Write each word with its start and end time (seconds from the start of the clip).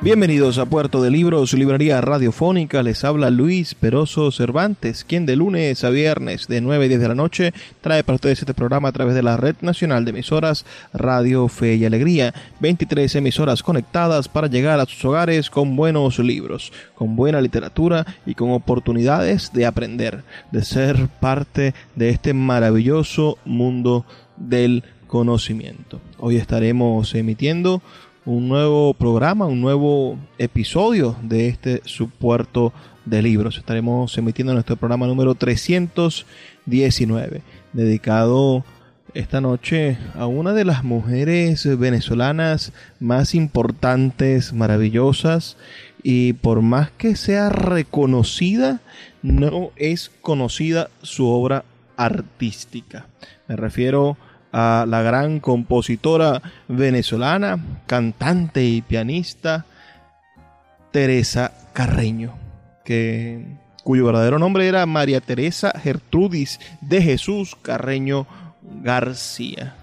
Bienvenidos 0.00 0.58
a 0.58 0.66
Puerto 0.66 1.02
de 1.02 1.10
Libros, 1.10 1.54
librería 1.54 2.00
radiofónica. 2.00 2.84
Les 2.84 3.02
habla 3.02 3.30
Luis 3.30 3.74
Peroso 3.74 4.30
Cervantes, 4.30 5.02
quien 5.02 5.26
de 5.26 5.34
lunes 5.34 5.82
a 5.82 5.90
viernes 5.90 6.46
de 6.46 6.60
9 6.60 6.84
a 6.84 6.88
10 6.88 7.00
de 7.00 7.08
la 7.08 7.16
noche 7.16 7.52
trae 7.80 8.04
para 8.04 8.14
ustedes 8.14 8.38
este 8.38 8.54
programa 8.54 8.90
a 8.90 8.92
través 8.92 9.16
de 9.16 9.24
la 9.24 9.36
Red 9.36 9.56
Nacional 9.60 10.04
de 10.04 10.10
Emisoras 10.10 10.64
Radio 10.94 11.48
Fe 11.48 11.74
y 11.74 11.84
Alegría. 11.84 12.32
23 12.60 13.12
emisoras 13.16 13.64
conectadas 13.64 14.28
para 14.28 14.46
llegar 14.46 14.78
a 14.78 14.86
sus 14.86 15.04
hogares 15.04 15.50
con 15.50 15.74
buenos 15.74 16.20
libros, 16.20 16.72
con 16.94 17.16
buena 17.16 17.40
literatura 17.40 18.06
y 18.24 18.36
con 18.36 18.52
oportunidades 18.52 19.52
de 19.52 19.66
aprender, 19.66 20.22
de 20.52 20.62
ser 20.62 21.08
parte 21.18 21.74
de 21.96 22.10
este 22.10 22.34
maravilloso 22.34 23.36
mundo 23.44 24.06
del 24.36 24.84
conocimiento. 25.08 26.00
Hoy 26.18 26.36
estaremos 26.36 27.16
emitiendo 27.16 27.82
un 28.28 28.46
nuevo 28.46 28.92
programa, 28.92 29.46
un 29.46 29.62
nuevo 29.62 30.18
episodio 30.36 31.16
de 31.22 31.48
este 31.48 31.80
subpuerto 31.86 32.74
de 33.06 33.22
libros. 33.22 33.56
Estaremos 33.56 34.18
emitiendo 34.18 34.52
nuestro 34.52 34.76
programa 34.76 35.06
número 35.06 35.34
319, 35.34 37.40
dedicado 37.72 38.66
esta 39.14 39.40
noche 39.40 39.96
a 40.14 40.26
una 40.26 40.52
de 40.52 40.66
las 40.66 40.84
mujeres 40.84 41.66
venezolanas 41.78 42.74
más 43.00 43.34
importantes, 43.34 44.52
maravillosas, 44.52 45.56
y 46.02 46.34
por 46.34 46.60
más 46.60 46.90
que 46.90 47.16
sea 47.16 47.48
reconocida, 47.48 48.82
no 49.22 49.70
es 49.76 50.10
conocida 50.20 50.90
su 51.00 51.28
obra 51.28 51.64
artística. 51.96 53.06
Me 53.48 53.56
refiero 53.56 54.10
a 54.10 54.27
la 54.52 55.02
gran 55.02 55.40
compositora 55.40 56.42
venezolana, 56.68 57.58
cantante 57.86 58.64
y 58.64 58.82
pianista 58.82 59.66
Teresa 60.90 61.52
Carreño, 61.72 62.34
que, 62.84 63.44
cuyo 63.84 64.06
verdadero 64.06 64.38
nombre 64.38 64.66
era 64.66 64.86
María 64.86 65.20
Teresa 65.20 65.72
Gertrudis 65.78 66.60
de 66.80 67.02
Jesús 67.02 67.56
Carreño 67.60 68.26
García. 68.82 69.74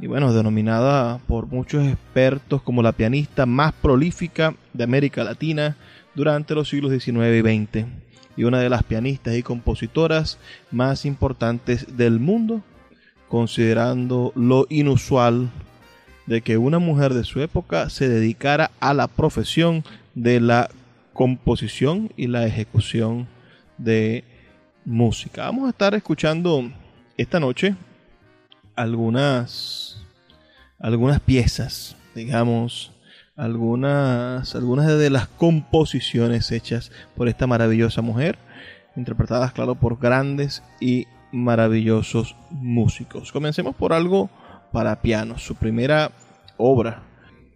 Y 0.00 0.06
bueno, 0.06 0.32
denominada 0.32 1.18
por 1.26 1.46
muchos 1.48 1.86
expertos 1.86 2.62
como 2.62 2.82
la 2.82 2.92
pianista 2.92 3.46
más 3.46 3.72
prolífica 3.72 4.54
de 4.72 4.84
América 4.84 5.24
Latina 5.24 5.76
durante 6.14 6.54
los 6.54 6.68
siglos 6.68 6.92
XIX 6.92 7.18
y 7.18 7.40
XX, 7.40 7.86
y 8.36 8.44
una 8.44 8.60
de 8.60 8.68
las 8.68 8.84
pianistas 8.84 9.34
y 9.34 9.42
compositoras 9.42 10.38
más 10.70 11.04
importantes 11.04 11.96
del 11.96 12.20
mundo 12.20 12.62
considerando 13.28 14.32
lo 14.34 14.66
inusual 14.68 15.50
de 16.26 16.42
que 16.42 16.58
una 16.58 16.78
mujer 16.78 17.14
de 17.14 17.24
su 17.24 17.40
época 17.40 17.88
se 17.90 18.08
dedicara 18.08 18.70
a 18.80 18.92
la 18.94 19.08
profesión 19.08 19.84
de 20.14 20.40
la 20.40 20.68
composición 21.12 22.12
y 22.16 22.26
la 22.26 22.46
ejecución 22.46 23.26
de 23.78 24.24
música. 24.84 25.44
Vamos 25.44 25.66
a 25.66 25.70
estar 25.70 25.94
escuchando 25.94 26.70
esta 27.16 27.40
noche 27.40 27.74
algunas 28.76 30.00
algunas 30.78 31.18
piezas, 31.18 31.96
digamos, 32.14 32.92
algunas 33.34 34.54
algunas 34.54 34.86
de 34.86 35.10
las 35.10 35.28
composiciones 35.28 36.52
hechas 36.52 36.92
por 37.16 37.28
esta 37.28 37.46
maravillosa 37.46 38.02
mujer, 38.02 38.38
interpretadas 38.96 39.52
claro 39.52 39.74
por 39.74 39.98
grandes 39.98 40.62
y 40.80 41.06
maravillosos 41.32 42.36
músicos. 42.50 43.32
Comencemos 43.32 43.74
por 43.74 43.92
algo 43.92 44.30
para 44.72 45.00
piano, 45.00 45.38
su 45.38 45.54
primera 45.54 46.12
obra. 46.56 47.02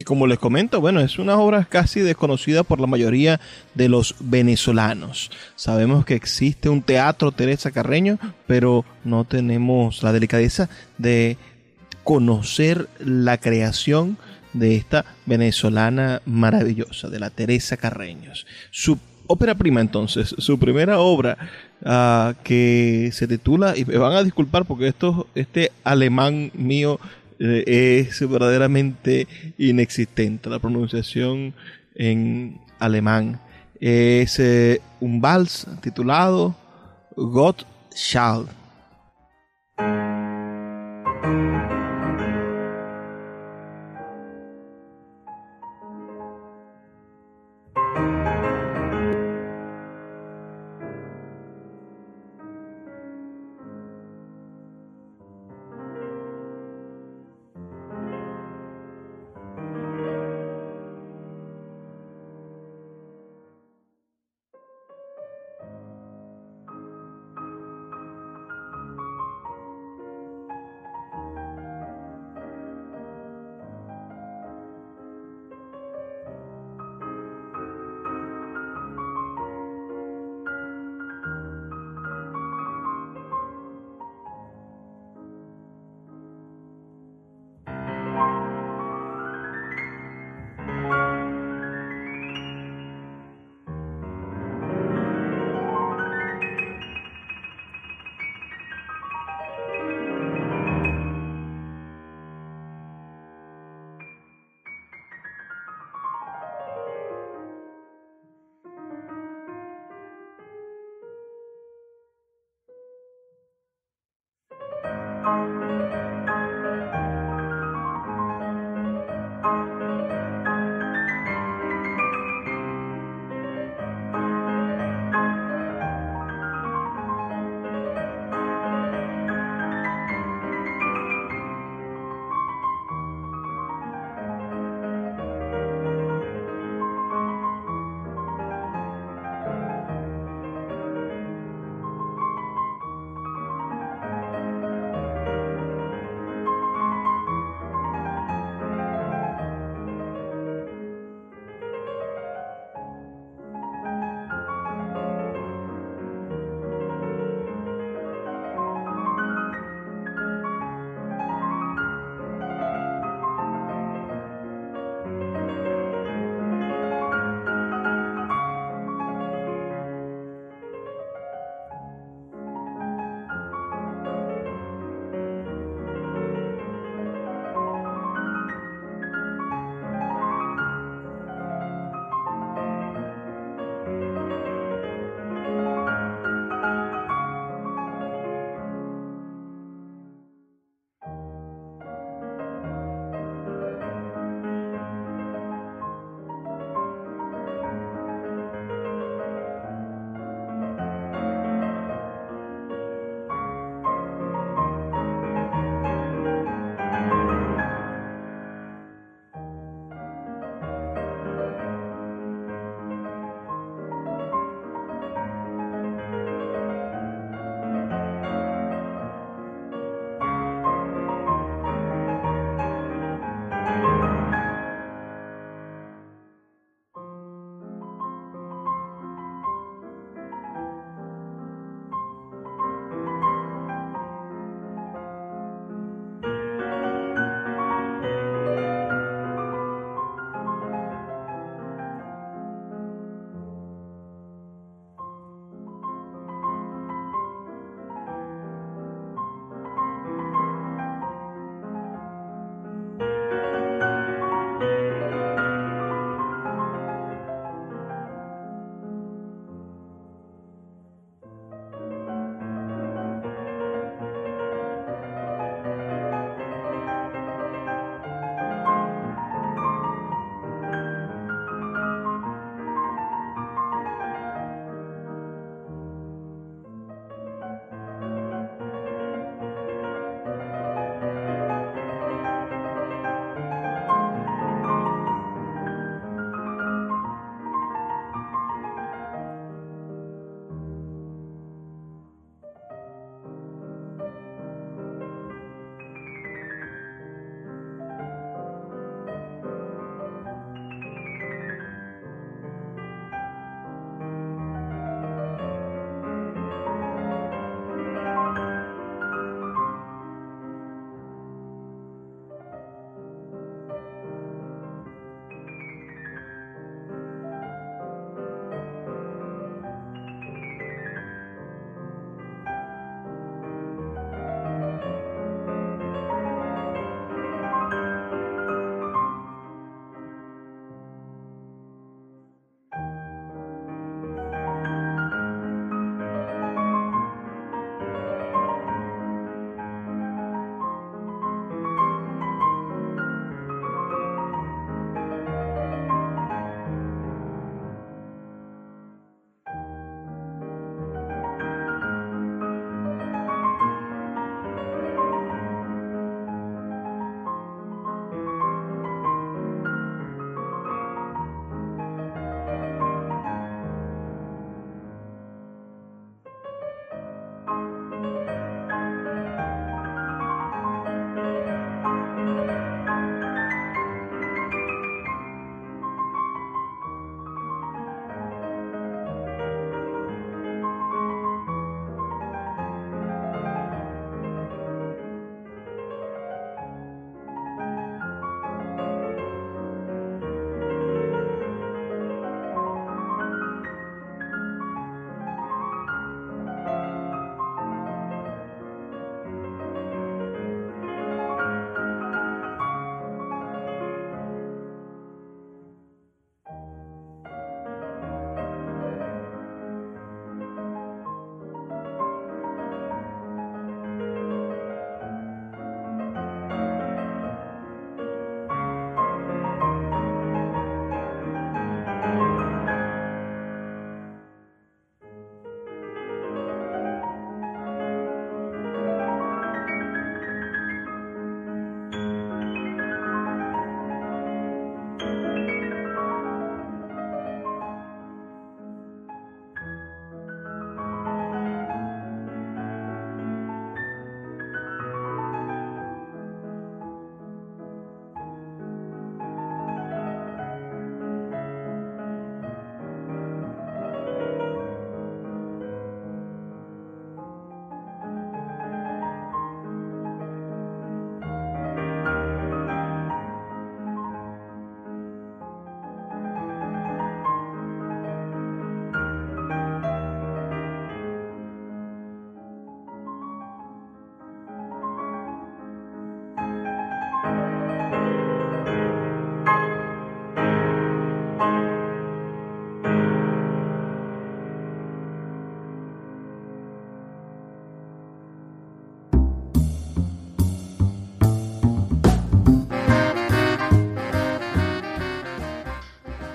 Como 0.05 0.27
les 0.27 0.39
comento, 0.39 0.81
bueno, 0.81 1.01
es 1.01 1.19
una 1.19 1.37
obra 1.37 1.65
casi 1.65 2.01
desconocida 2.01 2.65
por 2.65 2.81
la 2.81 2.89
mayoría 2.89 3.41
de 3.75 3.89
los 3.89 4.17
venezolanos. 4.19 5.31
Sabemos 5.55 6.05
que 6.05 6.15
existe 6.15 6.69
un 6.69 6.83
teatro 6.83 7.31
Teresa 7.31 7.71
Carreño, 7.71 8.19
pero 8.49 8.85
no 9.05 9.25
tenemos 9.25 10.03
la 10.03 10.13
delicadeza 10.13 10.69
de 10.99 11.37
conocer 12.03 12.89
la 12.99 13.39
creación 13.39 14.19
de 14.53 14.75
esta 14.77 15.05
venezolana 15.25 16.21
maravillosa, 16.27 17.09
de 17.09 17.21
la 17.21 17.31
Teresa 17.31 17.77
Carreños. 17.77 18.47
Su 18.71 18.99
ópera 19.27 19.55
prima 19.55 19.81
entonces, 19.81 20.35
su 20.37 20.59
primera 20.59 20.99
obra 20.99 21.39
uh, 21.85 22.35
que 22.43 23.11
se 23.13 23.29
titula, 23.29 23.77
y 23.77 23.85
me 23.85 23.99
van 23.99 24.13
a 24.13 24.23
disculpar 24.23 24.65
porque 24.65 24.89
esto, 24.89 25.27
este 25.35 25.73
alemán 25.85 26.51
mío 26.55 26.99
eh, 27.39 28.07
es 28.09 28.29
verdaderamente 28.29 29.27
inexistente, 29.59 30.49
la 30.49 30.59
pronunciación 30.59 31.55
en 31.95 32.61
alemán. 32.79 33.41
Es 33.81 34.39
eh, 34.39 34.81
un 35.01 35.21
vals 35.21 35.67
titulado 35.81 36.55
Gott 37.17 37.67
shall. 37.95 38.47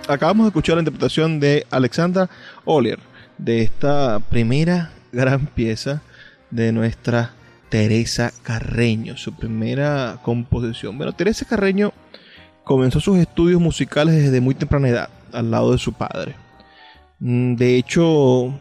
Acabamos 0.07 0.45
de 0.45 0.49
escuchar 0.49 0.75
la 0.75 0.81
interpretación 0.81 1.39
de 1.39 1.65
Alexandra 1.69 2.29
Olier 2.65 2.99
de 3.37 3.61
esta 3.61 4.19
primera 4.19 4.91
gran 5.11 5.47
pieza 5.47 6.01
de 6.49 6.71
nuestra 6.71 7.33
Teresa 7.69 8.31
Carreño, 8.43 9.17
su 9.17 9.33
primera 9.33 10.19
composición. 10.23 10.97
Bueno, 10.97 11.13
Teresa 11.13 11.45
Carreño 11.45 11.93
comenzó 12.63 12.99
sus 12.99 13.17
estudios 13.17 13.61
musicales 13.61 14.15
desde 14.15 14.41
muy 14.41 14.55
temprana 14.55 14.89
edad, 14.89 15.09
al 15.33 15.51
lado 15.51 15.71
de 15.71 15.77
su 15.77 15.93
padre. 15.93 16.35
Mm, 17.19 17.55
de 17.55 17.77
hecho, 17.77 18.57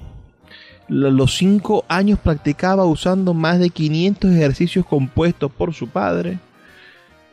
los 0.89 1.37
cinco 1.37 1.85
años 1.89 2.19
practicaba 2.19 2.85
usando 2.85 3.35
más 3.35 3.59
de 3.59 3.71
500 3.71 4.33
ejercicios 4.33 4.87
compuestos 4.87 5.51
por 5.53 5.75
su 5.75 5.89
padre. 5.89 6.39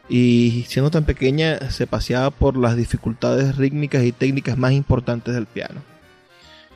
Y 0.10 0.66
siendo 0.68 0.92
tan 0.92 1.06
pequeña, 1.06 1.72
se 1.72 1.88
paseaba 1.88 2.30
por 2.30 2.58
las 2.58 2.76
dificultades 2.76 3.56
rítmicas 3.56 4.04
y 4.04 4.12
técnicas 4.12 4.58
más 4.58 4.74
importantes 4.74 5.34
del 5.34 5.46
piano. 5.46 5.82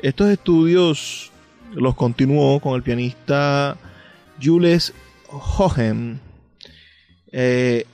Estos 0.01 0.29
estudios 0.29 1.31
los 1.73 1.95
continuó 1.95 2.59
con 2.59 2.75
el 2.75 2.83
pianista 2.83 3.77
Jules 4.41 4.93
Hohem, 5.29 6.19
eh, 7.31 7.85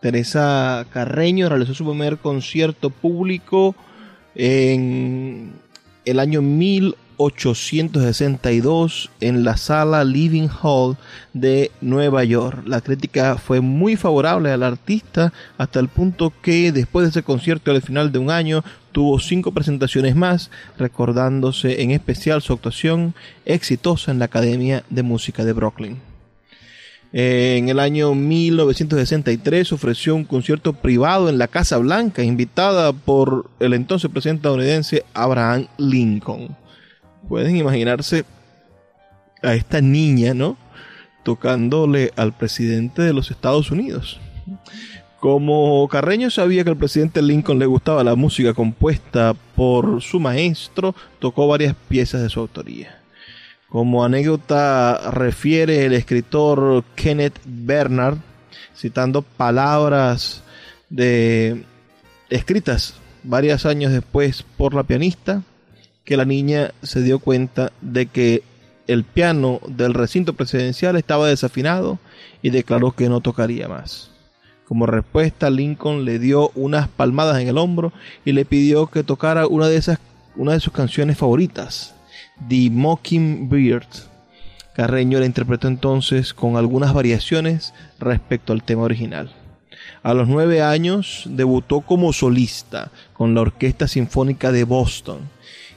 Teresa 0.00 0.86
Carreño 0.92 1.48
realizó 1.48 1.74
su 1.74 1.84
primer 1.84 2.18
concierto 2.18 2.90
público 2.90 3.74
en 4.36 5.63
el 6.04 6.20
año 6.20 6.42
1862 6.42 9.10
en 9.20 9.44
la 9.44 9.56
sala 9.56 10.04
Living 10.04 10.48
Hall 10.62 10.96
de 11.32 11.72
Nueva 11.80 12.22
York. 12.24 12.62
La 12.66 12.80
crítica 12.80 13.36
fue 13.36 13.60
muy 13.60 13.96
favorable 13.96 14.50
al 14.50 14.62
artista 14.62 15.32
hasta 15.58 15.80
el 15.80 15.88
punto 15.88 16.32
que 16.42 16.70
después 16.72 17.04
de 17.04 17.10
ese 17.10 17.22
concierto 17.22 17.70
al 17.70 17.82
final 17.82 18.10
de 18.12 18.18
un 18.18 18.30
año 18.30 18.64
tuvo 18.92 19.18
cinco 19.18 19.52
presentaciones 19.52 20.14
más, 20.14 20.50
recordándose 20.78 21.82
en 21.82 21.90
especial 21.90 22.42
su 22.42 22.52
actuación 22.52 23.14
exitosa 23.44 24.12
en 24.12 24.20
la 24.20 24.26
Academia 24.26 24.84
de 24.90 25.02
Música 25.02 25.44
de 25.44 25.52
Brooklyn. 25.52 26.13
Eh, 27.16 27.58
en 27.58 27.68
el 27.68 27.78
año 27.78 28.12
1963 28.12 29.70
ofreció 29.70 30.16
un 30.16 30.24
concierto 30.24 30.72
privado 30.72 31.28
en 31.28 31.38
la 31.38 31.46
Casa 31.46 31.78
Blanca, 31.78 32.24
invitada 32.24 32.92
por 32.92 33.52
el 33.60 33.72
entonces 33.72 34.10
presidente 34.10 34.40
estadounidense 34.40 35.04
Abraham 35.14 35.68
Lincoln. 35.78 36.56
Pueden 37.28 37.54
imaginarse 37.54 38.24
a 39.44 39.54
esta 39.54 39.80
niña, 39.80 40.34
¿no? 40.34 40.56
Tocándole 41.22 42.12
al 42.16 42.32
presidente 42.32 43.02
de 43.02 43.12
los 43.12 43.30
Estados 43.30 43.70
Unidos. 43.70 44.18
Como 45.20 45.86
Carreño 45.86 46.30
sabía 46.30 46.64
que 46.64 46.70
al 46.70 46.76
presidente 46.76 47.22
Lincoln 47.22 47.60
le 47.60 47.66
gustaba 47.66 48.02
la 48.02 48.16
música 48.16 48.54
compuesta 48.54 49.34
por 49.54 50.02
su 50.02 50.18
maestro, 50.18 50.96
tocó 51.20 51.46
varias 51.46 51.76
piezas 51.88 52.22
de 52.22 52.28
su 52.28 52.40
autoría. 52.40 53.03
Como 53.74 54.04
anécdota 54.04 55.10
refiere 55.10 55.84
el 55.84 55.94
escritor 55.94 56.84
Kenneth 56.94 57.40
Bernard, 57.44 58.18
citando 58.72 59.22
palabras 59.22 60.44
de 60.90 61.64
escritas 62.30 62.94
varios 63.24 63.66
años 63.66 63.90
después 63.90 64.44
por 64.56 64.74
la 64.74 64.84
pianista, 64.84 65.42
que 66.04 66.16
la 66.16 66.24
niña 66.24 66.70
se 66.84 67.02
dio 67.02 67.18
cuenta 67.18 67.72
de 67.80 68.06
que 68.06 68.44
el 68.86 69.02
piano 69.02 69.58
del 69.66 69.92
recinto 69.92 70.34
presidencial 70.34 70.94
estaba 70.94 71.26
desafinado 71.26 71.98
y 72.42 72.50
declaró 72.50 72.92
que 72.92 73.08
no 73.08 73.22
tocaría 73.22 73.66
más. 73.66 74.08
Como 74.68 74.86
respuesta, 74.86 75.50
Lincoln 75.50 76.04
le 76.04 76.20
dio 76.20 76.52
unas 76.54 76.86
palmadas 76.86 77.40
en 77.40 77.48
el 77.48 77.58
hombro 77.58 77.92
y 78.24 78.34
le 78.34 78.44
pidió 78.44 78.86
que 78.86 79.02
tocara 79.02 79.48
una 79.48 79.66
de, 79.66 79.78
esas, 79.78 79.98
una 80.36 80.52
de 80.52 80.60
sus 80.60 80.72
canciones 80.72 81.18
favoritas, 81.18 81.93
The 82.48 82.70
Mockingbird. 82.70 83.86
Carreño 84.74 85.20
la 85.20 85.26
interpretó 85.26 85.68
entonces 85.68 86.34
con 86.34 86.56
algunas 86.56 86.92
variaciones 86.92 87.74
respecto 88.00 88.52
al 88.52 88.64
tema 88.64 88.82
original. 88.82 89.32
A 90.02 90.14
los 90.14 90.28
nueve 90.28 90.62
años 90.62 91.24
debutó 91.26 91.80
como 91.80 92.12
solista 92.12 92.90
con 93.12 93.34
la 93.34 93.42
Orquesta 93.42 93.88
Sinfónica 93.88 94.52
de 94.52 94.64
Boston 94.64 95.20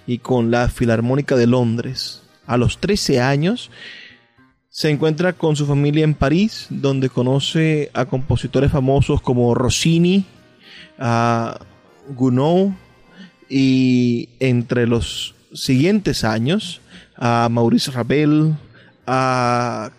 y 0.06 0.18
con 0.18 0.52
la 0.52 0.70
Filarmónica 0.70 1.36
de 1.36 1.48
Londres. 1.48 2.24
A 2.46 2.58
los 2.58 2.80
trece 2.80 3.22
años 3.22 3.70
se 4.70 4.90
encuentra 4.90 5.34
con 5.34 5.56
su 5.56 5.66
familia 5.66 6.04
en 6.04 6.14
París, 6.14 6.68
donde 6.70 7.10
conoce 7.10 7.90
a 7.94 8.06
compositores 8.06 8.72
famosos 8.72 9.22
como 9.22 9.54
Rossini, 9.56 10.26
a 11.00 11.60
Gounod 12.10 12.72
y 13.50 14.30
entre 14.40 14.88
los 14.88 15.36
siguientes 15.54 16.24
años 16.24 16.82
a 17.16 17.48
Maurice 17.50 17.92
Ravel, 17.92 18.56
a 19.06 19.92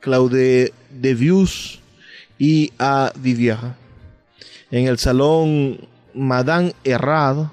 Claude 0.00 0.72
Debussy 0.90 1.80
y 2.38 2.72
a 2.78 3.12
Vivier. 3.16 3.58
En 4.70 4.86
el 4.86 4.98
salón 4.98 5.78
Madame 6.14 6.74
Errad 6.84 7.48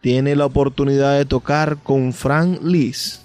tiene 0.00 0.34
la 0.34 0.46
oportunidad 0.46 1.16
de 1.16 1.24
tocar 1.24 1.78
con 1.82 2.12
Frank 2.12 2.60
Liszt 2.62 3.22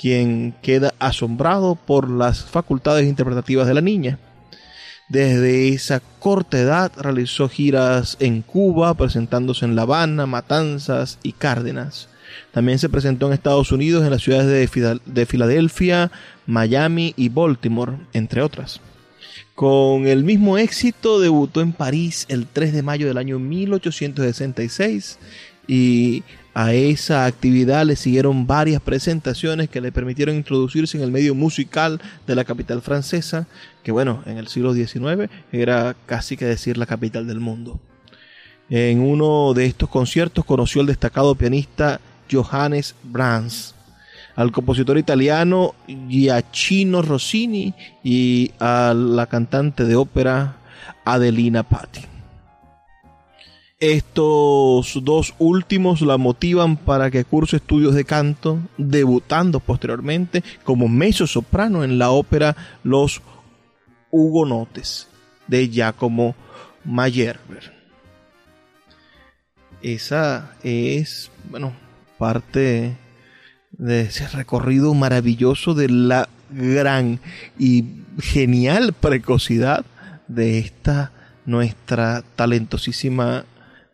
quien 0.00 0.54
queda 0.62 0.94
asombrado 0.98 1.74
por 1.74 2.08
las 2.08 2.44
facultades 2.44 3.06
interpretativas 3.06 3.66
de 3.66 3.74
la 3.74 3.82
niña. 3.82 4.18
Desde 5.10 5.68
esa 5.68 6.00
corta 6.18 6.58
edad 6.58 6.92
realizó 6.96 7.50
giras 7.50 8.16
en 8.18 8.40
Cuba, 8.40 8.94
presentándose 8.94 9.66
en 9.66 9.76
La 9.76 9.82
Habana, 9.82 10.24
Matanzas 10.24 11.18
y 11.22 11.32
Cárdenas. 11.32 12.08
También 12.52 12.78
se 12.78 12.88
presentó 12.88 13.26
en 13.26 13.32
Estados 13.32 13.72
Unidos 13.72 14.04
en 14.04 14.10
las 14.10 14.22
ciudades 14.22 14.70
de, 15.04 15.26
Filadelfia, 15.26 16.10
Miami 16.46 17.14
y 17.16 17.28
Baltimore, 17.28 17.96
entre 18.12 18.42
otras. 18.42 18.80
Con 19.54 20.06
el 20.06 20.24
mismo 20.24 20.58
éxito 20.58 21.20
debutó 21.20 21.60
en 21.60 21.72
París 21.72 22.26
el 22.28 22.46
3 22.46 22.72
de 22.72 22.82
mayo 22.82 23.06
del 23.06 23.18
año 23.18 23.38
1866 23.38 25.18
y 25.68 26.22
a 26.54 26.72
esa 26.72 27.26
actividad 27.26 27.86
le 27.86 27.94
siguieron 27.94 28.46
varias 28.46 28.82
presentaciones 28.82 29.68
que 29.68 29.80
le 29.80 29.92
permitieron 29.92 30.34
introducirse 30.34 30.96
en 30.96 31.04
el 31.04 31.12
medio 31.12 31.34
musical 31.34 32.00
de 32.26 32.34
la 32.34 32.44
capital 32.44 32.82
francesa, 32.82 33.46
que 33.84 33.92
bueno, 33.92 34.22
en 34.26 34.36
el 34.36 34.48
siglo 34.48 34.74
XIX 34.74 35.30
era 35.52 35.94
casi 36.06 36.36
que 36.36 36.46
decir 36.46 36.76
la 36.76 36.86
capital 36.86 37.26
del 37.26 37.38
mundo. 37.38 37.78
En 38.68 39.00
uno 39.00 39.52
de 39.52 39.66
estos 39.66 39.88
conciertos 39.88 40.44
conoció 40.44 40.80
al 40.80 40.86
destacado 40.86 41.34
pianista 41.34 42.00
Johannes 42.30 42.94
Brahms, 43.02 43.74
al 44.36 44.52
compositor 44.52 44.96
italiano 44.98 45.74
Giacchino 45.86 47.02
Rossini 47.02 47.74
y 48.02 48.52
a 48.58 48.94
la 48.94 49.26
cantante 49.26 49.84
de 49.84 49.96
ópera 49.96 50.56
Adelina 51.04 51.62
Patti. 51.62 52.06
Estos 53.78 54.98
dos 55.02 55.34
últimos 55.38 56.02
la 56.02 56.18
motivan 56.18 56.76
para 56.76 57.10
que 57.10 57.24
curse 57.24 57.56
estudios 57.56 57.94
de 57.94 58.04
canto, 58.04 58.58
debutando 58.76 59.58
posteriormente 59.58 60.44
como 60.64 60.86
mezzo 60.86 61.26
soprano 61.26 61.82
en 61.82 61.98
la 61.98 62.10
ópera 62.10 62.54
Los 62.82 63.22
Hugonotes 64.10 65.08
de 65.46 65.68
Giacomo 65.70 66.34
Meyerbeer. 66.84 67.72
Esa 69.80 70.56
es, 70.62 71.30
bueno, 71.48 71.72
parte 72.20 72.98
de 73.72 74.00
ese 74.02 74.28
recorrido 74.28 74.92
maravilloso 74.92 75.72
de 75.72 75.88
la 75.88 76.28
gran 76.50 77.18
y 77.58 77.84
genial 78.20 78.92
precocidad 78.92 79.86
de 80.28 80.58
esta 80.58 81.12
nuestra 81.46 82.22
talentosísima 82.36 83.46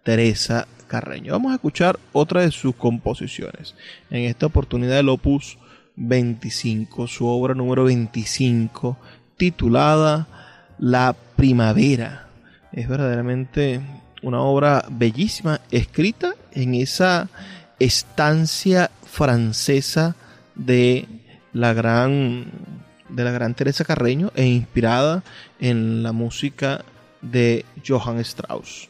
Teresa 0.02 0.66
Carreño. 0.88 1.34
Vamos 1.34 1.52
a 1.52 1.54
escuchar 1.54 2.00
otra 2.12 2.40
de 2.40 2.50
sus 2.50 2.74
composiciones. 2.74 3.76
En 4.10 4.24
esta 4.24 4.46
oportunidad 4.46 4.98
el 4.98 5.08
opus 5.08 5.56
25, 5.94 7.06
su 7.06 7.28
obra 7.28 7.54
número 7.54 7.84
25, 7.84 8.98
titulada 9.36 10.26
La 10.80 11.14
Primavera. 11.36 12.26
Es 12.72 12.88
verdaderamente 12.88 13.80
una 14.20 14.40
obra 14.40 14.84
bellísima, 14.90 15.60
escrita 15.70 16.34
en 16.50 16.74
esa 16.74 17.28
estancia 17.78 18.90
francesa 19.04 20.16
de 20.54 21.06
la 21.52 21.72
gran 21.72 22.50
de 23.08 23.24
la 23.24 23.30
gran 23.30 23.54
Teresa 23.54 23.84
Carreño 23.84 24.32
e 24.34 24.44
inspirada 24.46 25.22
en 25.60 26.02
la 26.02 26.12
música 26.12 26.84
de 27.22 27.64
Johann 27.86 28.18
Strauss. 28.20 28.88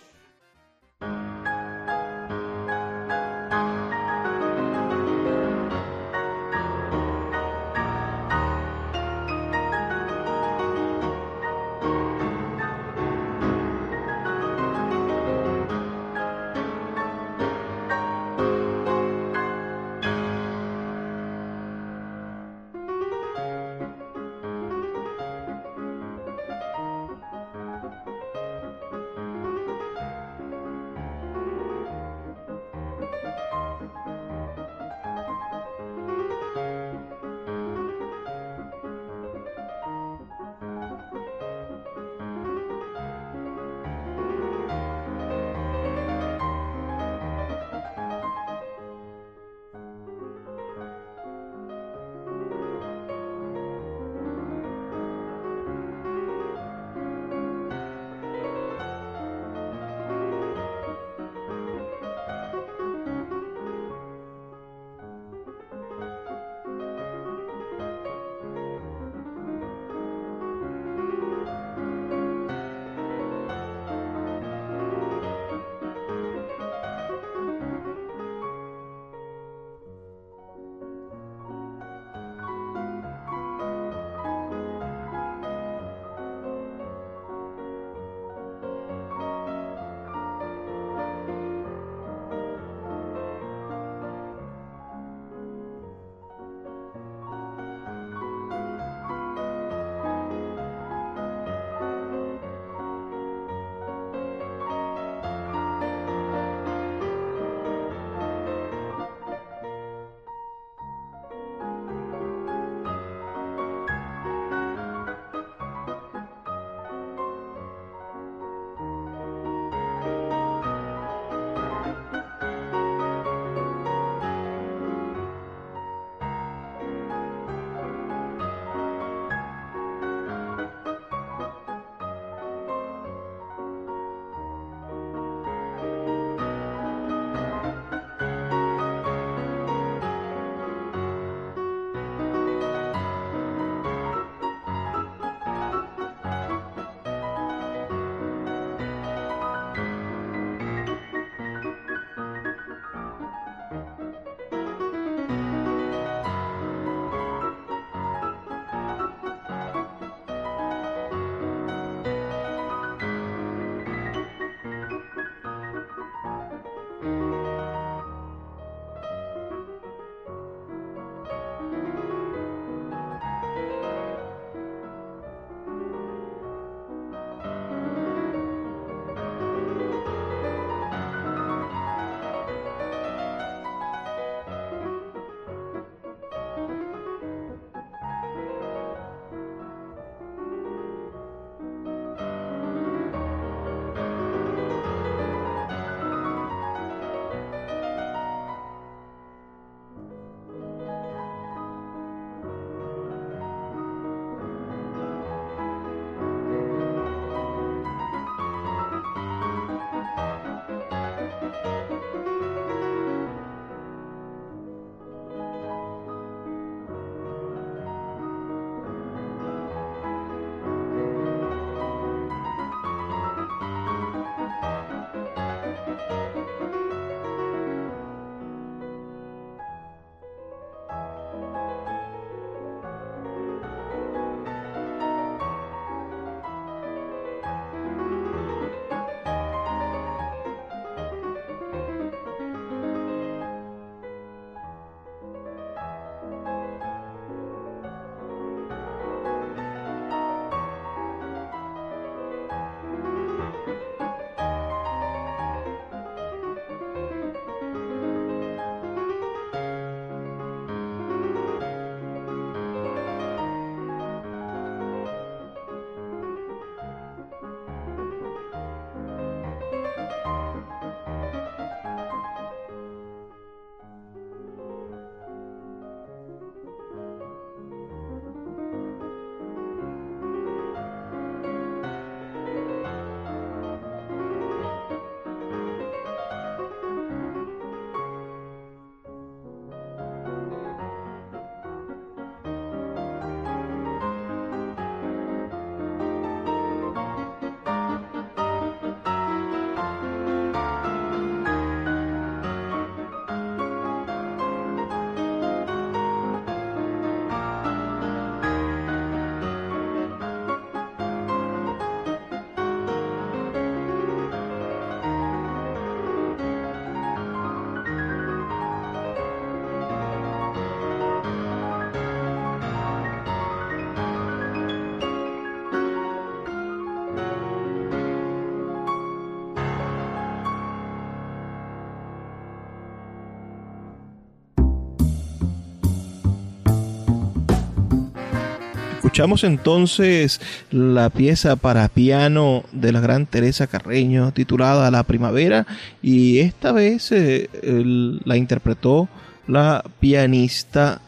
Escuchamos 339.17 339.45
entonces 339.45 340.43
la 340.71 341.09
pieza 341.09 341.57
para 341.57 341.89
piano 341.89 342.65
de 342.73 342.93
la 342.93 343.01
gran 343.01 343.25
Teresa 343.25 343.67
Carreño 343.67 344.31
titulada 344.33 344.91
La 344.91 345.05
Primavera 345.05 345.67
y 346.03 346.41
esta 346.41 346.71
vez 346.71 347.13
eh, 347.13 347.49
la 347.63 348.37
interpretó 348.37 349.09
la 349.47 349.83
pianista, 350.01 351.01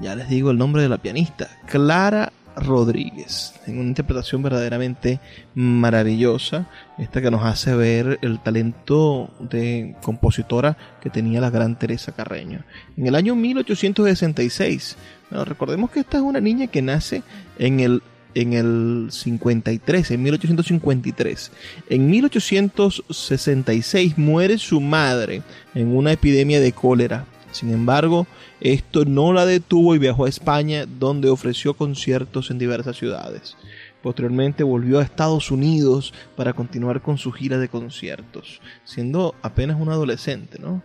ya 0.00 0.16
les 0.16 0.28
digo 0.28 0.50
el 0.50 0.58
nombre 0.58 0.82
de 0.82 0.88
la 0.88 0.98
pianista, 0.98 1.48
Clara 1.66 2.32
Rodríguez, 2.56 3.54
en 3.66 3.78
una 3.78 3.88
interpretación 3.88 4.42
verdaderamente 4.42 5.20
maravillosa, 5.54 6.68
esta 6.98 7.20
que 7.20 7.30
nos 7.30 7.44
hace 7.44 7.74
ver 7.74 8.18
el 8.22 8.40
talento 8.40 9.30
de 9.38 9.94
compositora 10.02 10.76
que 11.00 11.10
tenía 11.10 11.40
la 11.40 11.50
gran 11.50 11.78
Teresa 11.78 12.12
Carreño. 12.12 12.64
En 12.96 13.06
el 13.06 13.14
año 13.14 13.34
1866, 13.34 14.96
recordemos 15.30 15.90
que 15.90 16.00
esta 16.00 16.16
es 16.16 16.22
una 16.22 16.40
niña 16.40 16.66
que 16.66 16.82
nace 16.82 17.22
en 17.58 17.80
el 17.80 18.02
en 18.36 18.52
el 18.52 19.08
53, 19.10 20.10
en 20.10 20.22
1853. 20.22 21.52
En 21.88 22.10
1866 22.10 24.18
muere 24.18 24.58
su 24.58 24.82
madre 24.82 25.40
en 25.74 25.96
una 25.96 26.12
epidemia 26.12 26.60
de 26.60 26.72
cólera. 26.72 27.24
Sin 27.50 27.70
embargo, 27.70 28.26
esto 28.60 29.04
no 29.04 29.32
la 29.32 29.44
detuvo 29.44 29.94
y 29.94 29.98
viajó 29.98 30.24
a 30.24 30.28
España, 30.28 30.86
donde 30.86 31.28
ofreció 31.28 31.74
conciertos 31.74 32.50
en 32.50 32.58
diversas 32.58 32.96
ciudades. 32.96 33.56
Posteriormente 34.02 34.62
volvió 34.62 34.98
a 34.98 35.02
Estados 35.02 35.50
Unidos 35.50 36.14
para 36.36 36.52
continuar 36.52 37.02
con 37.02 37.18
su 37.18 37.32
gira 37.32 37.58
de 37.58 37.68
conciertos, 37.68 38.60
siendo 38.84 39.34
apenas 39.42 39.80
un 39.80 39.90
adolescente, 39.90 40.58
¿no? 40.58 40.82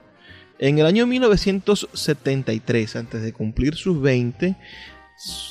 En 0.60 0.78
el 0.78 0.86
año 0.86 1.08
1973, 1.08 2.96
antes 2.96 3.22
de 3.24 3.34
cumplir 3.34 3.76
sus 3.76 4.00
20, 4.00 4.56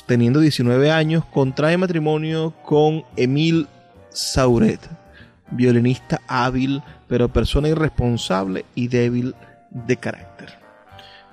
teniendo 0.05 0.39
19 0.39 0.91
años, 0.91 1.25
contrae 1.25 1.77
matrimonio 1.77 2.53
con 2.63 3.03
Emile 3.17 3.65
Sauret, 4.09 4.79
violinista 5.49 6.21
hábil, 6.27 6.81
pero 7.07 7.27
persona 7.27 7.67
irresponsable 7.67 8.65
y 8.73 8.87
débil 8.87 9.35
de 9.69 9.97
carácter. 9.97 10.60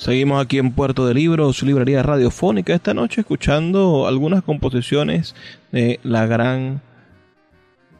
Seguimos 0.00 0.42
aquí 0.42 0.56
en 0.56 0.72
Puerto 0.72 1.06
de 1.06 1.12
Libros, 1.12 1.62
librería 1.62 2.02
radiofónica, 2.02 2.72
esta 2.72 2.94
noche 2.94 3.20
escuchando 3.20 4.08
algunas 4.08 4.42
composiciones 4.42 5.34
de 5.72 6.00
la 6.02 6.24
gran 6.24 6.80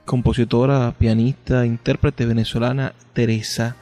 compositora, 0.07 0.95
pianista, 0.99 1.67
intérprete 1.67 2.25
venezolana 2.25 2.95
Teresa 3.13 3.77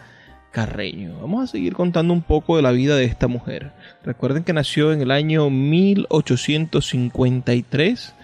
Carreño. 0.50 1.20
Vamos 1.20 1.44
a 1.44 1.46
seguir 1.46 1.74
contando 1.74 2.12
un 2.12 2.22
poco 2.22 2.57
de 2.57 2.62
la 2.62 2.72
vida 2.72 2.96
de 2.96 3.04
esta 3.04 3.28
mujer. 3.28 3.70
Recuerden 4.02 4.42
que 4.42 4.52
nació 4.52 4.92
en 4.92 5.00
el 5.00 5.12
año 5.12 5.48
1853 5.48 8.14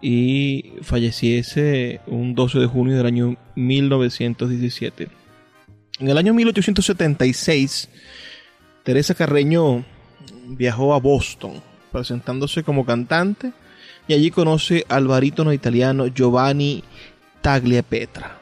y 0.00 0.74
falleciese 0.82 2.00
un 2.06 2.36
12 2.36 2.60
de 2.60 2.66
junio 2.66 2.96
del 2.96 3.06
año 3.06 3.36
1917. 3.56 5.08
En 5.98 6.08
el 6.08 6.16
año 6.16 6.32
1876 6.32 7.88
Teresa 8.82 9.14
Carreño 9.14 9.84
viajó 10.48 10.94
a 10.94 10.98
Boston 10.98 11.62
presentándose 11.92 12.64
como 12.64 12.84
cantante 12.84 13.52
y 14.08 14.14
allí 14.14 14.30
conoce 14.30 14.84
al 14.88 15.06
barítono 15.06 15.52
italiano 15.52 16.08
Giovanni 16.08 16.82
Tagliapetra, 17.42 18.38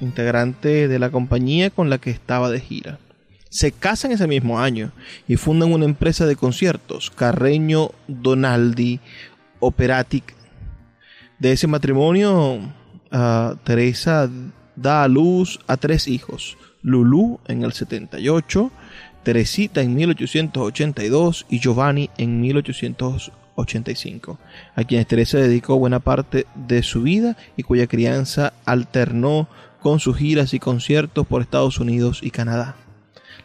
integrante 0.00 0.88
de 0.88 0.98
la 0.98 1.10
compañía 1.10 1.70
con 1.70 1.90
la 1.90 1.98
que 1.98 2.10
estaba 2.10 2.50
de 2.50 2.60
gira. 2.60 2.98
Se 3.50 3.72
casan 3.72 4.12
ese 4.12 4.26
mismo 4.26 4.58
año 4.58 4.92
y 5.28 5.36
fundan 5.36 5.72
una 5.72 5.84
empresa 5.84 6.26
de 6.26 6.36
conciertos, 6.36 7.10
Carreño 7.10 7.90
Donaldi 8.08 9.00
Operatic. 9.60 10.34
De 11.38 11.52
ese 11.52 11.66
matrimonio, 11.66 12.60
ah, 13.12 13.54
Teresa 13.64 14.30
da 14.76 15.04
a 15.04 15.08
luz 15.08 15.60
a 15.66 15.76
tres 15.76 16.08
hijos, 16.08 16.56
Lulú 16.82 17.38
en 17.46 17.62
el 17.62 17.72
78, 17.72 18.70
Teresita 19.24 19.82
en 19.82 19.94
1882 19.94 21.46
y 21.48 21.58
Giovanni 21.58 22.10
en 22.18 22.40
1885, 22.40 24.38
a 24.76 24.84
quienes 24.84 25.08
Teresa 25.08 25.38
dedicó 25.38 25.78
buena 25.78 25.98
parte 25.98 26.46
de 26.54 26.82
su 26.82 27.02
vida 27.02 27.36
y 27.56 27.64
cuya 27.64 27.88
crianza 27.88 28.52
alternó 28.64 29.48
con 29.80 29.98
sus 29.98 30.16
giras 30.16 30.54
y 30.54 30.60
conciertos 30.60 31.26
por 31.26 31.42
Estados 31.42 31.80
Unidos 31.80 32.20
y 32.22 32.30
Canadá. 32.30 32.76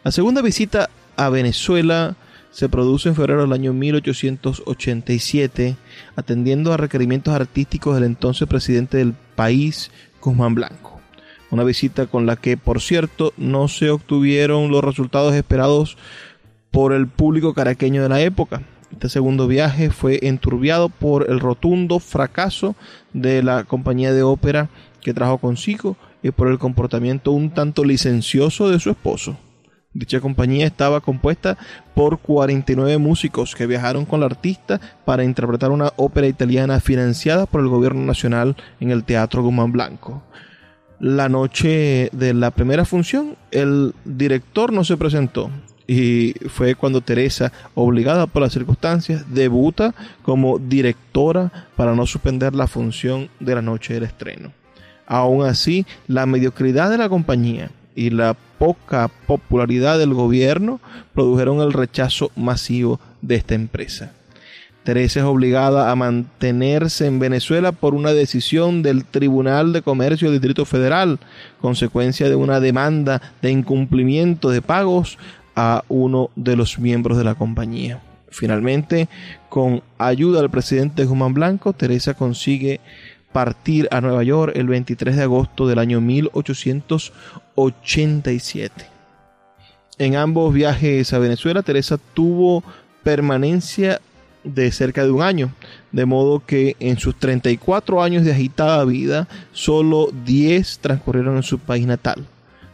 La 0.04 0.12
segunda 0.12 0.42
visita 0.42 0.88
a 1.16 1.28
Venezuela 1.28 2.16
se 2.50 2.68
produce 2.68 3.08
en 3.08 3.14
febrero 3.14 3.42
del 3.42 3.52
año 3.52 3.72
1887, 3.72 5.76
atendiendo 6.16 6.72
a 6.72 6.76
requerimientos 6.76 7.34
artísticos 7.34 7.94
del 7.94 8.04
entonces 8.04 8.48
presidente 8.48 8.98
del 8.98 9.14
país, 9.34 9.90
Guzmán 10.20 10.54
Blanco. 10.54 10.89
Una 11.50 11.64
visita 11.64 12.06
con 12.06 12.26
la 12.26 12.36
que, 12.36 12.56
por 12.56 12.80
cierto, 12.80 13.32
no 13.36 13.68
se 13.68 13.90
obtuvieron 13.90 14.70
los 14.70 14.84
resultados 14.84 15.34
esperados 15.34 15.96
por 16.70 16.92
el 16.92 17.08
público 17.08 17.54
caraqueño 17.54 18.02
de 18.02 18.08
la 18.08 18.20
época. 18.20 18.62
Este 18.92 19.08
segundo 19.08 19.46
viaje 19.46 19.90
fue 19.90 20.18
enturbiado 20.22 20.88
por 20.88 21.30
el 21.30 21.40
rotundo 21.40 21.98
fracaso 21.98 22.74
de 23.12 23.42
la 23.42 23.64
compañía 23.64 24.12
de 24.12 24.22
ópera 24.22 24.68
que 25.00 25.14
trajo 25.14 25.38
consigo 25.38 25.96
y 26.22 26.30
por 26.30 26.48
el 26.48 26.58
comportamiento 26.58 27.32
un 27.32 27.50
tanto 27.50 27.84
licencioso 27.84 28.68
de 28.68 28.78
su 28.78 28.90
esposo. 28.90 29.36
Dicha 29.92 30.20
compañía 30.20 30.66
estaba 30.66 31.00
compuesta 31.00 31.58
por 31.94 32.20
49 32.20 32.98
músicos 32.98 33.56
que 33.56 33.66
viajaron 33.66 34.04
con 34.04 34.20
la 34.20 34.26
artista 34.26 34.80
para 35.04 35.24
interpretar 35.24 35.72
una 35.72 35.92
ópera 35.96 36.28
italiana 36.28 36.78
financiada 36.78 37.46
por 37.46 37.60
el 37.60 37.68
gobierno 37.68 38.02
nacional 38.02 38.54
en 38.78 38.92
el 38.92 39.02
Teatro 39.02 39.42
Guzmán 39.42 39.72
Blanco. 39.72 40.22
La 41.00 41.30
noche 41.30 42.10
de 42.12 42.34
la 42.34 42.50
primera 42.50 42.84
función, 42.84 43.36
el 43.50 43.94
director 44.04 44.70
no 44.70 44.84
se 44.84 44.98
presentó 44.98 45.50
y 45.86 46.34
fue 46.48 46.74
cuando 46.74 47.00
Teresa, 47.00 47.52
obligada 47.74 48.26
por 48.26 48.42
las 48.42 48.52
circunstancias, 48.52 49.24
debuta 49.32 49.94
como 50.22 50.58
directora 50.58 51.50
para 51.74 51.94
no 51.94 52.04
suspender 52.04 52.54
la 52.54 52.66
función 52.66 53.30
de 53.40 53.54
la 53.54 53.62
noche 53.62 53.94
del 53.94 54.02
estreno. 54.02 54.52
Aún 55.06 55.46
así, 55.46 55.86
la 56.06 56.26
mediocridad 56.26 56.90
de 56.90 56.98
la 56.98 57.08
compañía 57.08 57.70
y 57.94 58.10
la 58.10 58.36
poca 58.58 59.08
popularidad 59.26 59.98
del 59.98 60.12
gobierno 60.12 60.80
produjeron 61.14 61.60
el 61.60 61.72
rechazo 61.72 62.30
masivo 62.36 63.00
de 63.22 63.36
esta 63.36 63.54
empresa. 63.54 64.12
Teresa 64.84 65.20
es 65.20 65.26
obligada 65.26 65.90
a 65.90 65.96
mantenerse 65.96 67.06
en 67.06 67.18
Venezuela 67.18 67.72
por 67.72 67.94
una 67.94 68.12
decisión 68.12 68.82
del 68.82 69.04
Tribunal 69.04 69.74
de 69.74 69.82
Comercio 69.82 70.30
del 70.30 70.40
Distrito 70.40 70.64
Federal, 70.64 71.18
consecuencia 71.60 72.28
de 72.28 72.34
una 72.34 72.60
demanda 72.60 73.20
de 73.42 73.50
incumplimiento 73.50 74.50
de 74.50 74.62
pagos 74.62 75.18
a 75.54 75.84
uno 75.88 76.30
de 76.34 76.56
los 76.56 76.78
miembros 76.78 77.18
de 77.18 77.24
la 77.24 77.34
compañía. 77.34 78.00
Finalmente, 78.30 79.08
con 79.48 79.82
ayuda 79.98 80.40
del 80.40 80.50
presidente 80.50 81.04
Guzmán 81.04 81.34
Blanco, 81.34 81.74
Teresa 81.74 82.14
consigue 82.14 82.80
partir 83.32 83.88
a 83.90 84.00
Nueva 84.00 84.22
York 84.22 84.52
el 84.56 84.68
23 84.68 85.16
de 85.16 85.22
agosto 85.22 85.68
del 85.68 85.78
año 85.78 86.00
1887. 86.00 88.86
En 89.98 90.16
ambos 90.16 90.54
viajes 90.54 91.12
a 91.12 91.18
Venezuela, 91.18 91.62
Teresa 91.62 91.98
tuvo 92.14 92.64
permanencia 93.02 94.00
de 94.44 94.70
cerca 94.72 95.04
de 95.04 95.10
un 95.10 95.22
año, 95.22 95.52
de 95.92 96.06
modo 96.06 96.44
que 96.44 96.76
en 96.80 96.98
sus 96.98 97.16
34 97.16 98.02
años 98.02 98.24
de 98.24 98.32
agitada 98.32 98.84
vida, 98.84 99.28
solo 99.52 100.10
10 100.24 100.78
transcurrieron 100.78 101.36
en 101.36 101.42
su 101.42 101.58
país 101.58 101.86
natal. 101.86 102.26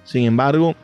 Sin 0.05 0.25
embargo, 0.25 0.75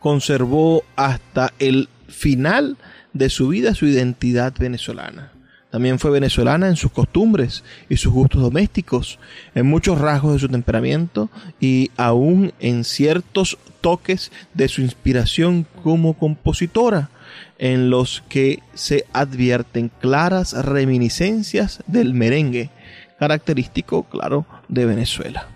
conservó 0.00 0.82
hasta 0.96 1.52
el 1.58 1.88
final 2.08 2.76
de 3.12 3.28
su 3.30 3.48
vida 3.48 3.74
su 3.74 3.86
identidad 3.86 4.52
venezolana. 4.58 5.32
También 5.70 6.00
fue 6.00 6.10
venezolana 6.10 6.66
en 6.66 6.74
sus 6.74 6.90
costumbres 6.90 7.62
y 7.88 7.96
sus 7.96 8.12
gustos 8.12 8.42
domésticos, 8.42 9.20
en 9.54 9.66
muchos 9.66 10.00
rasgos 10.00 10.32
de 10.32 10.38
su 10.40 10.48
temperamento 10.48 11.30
y 11.60 11.92
aún 11.96 12.52
en 12.58 12.82
ciertos 12.82 13.56
toques 13.80 14.32
de 14.52 14.66
su 14.66 14.82
inspiración 14.82 15.66
como 15.84 16.14
compositora, 16.14 17.10
en 17.58 17.90
los 17.90 18.22
que 18.28 18.62
se 18.74 19.06
advierten 19.12 19.90
claras 20.00 20.52
reminiscencias 20.52 21.82
del 21.86 22.14
merengue, 22.14 22.70
característico, 23.18 24.04
claro, 24.04 24.46
de 24.68 24.86
Venezuela. 24.86 25.48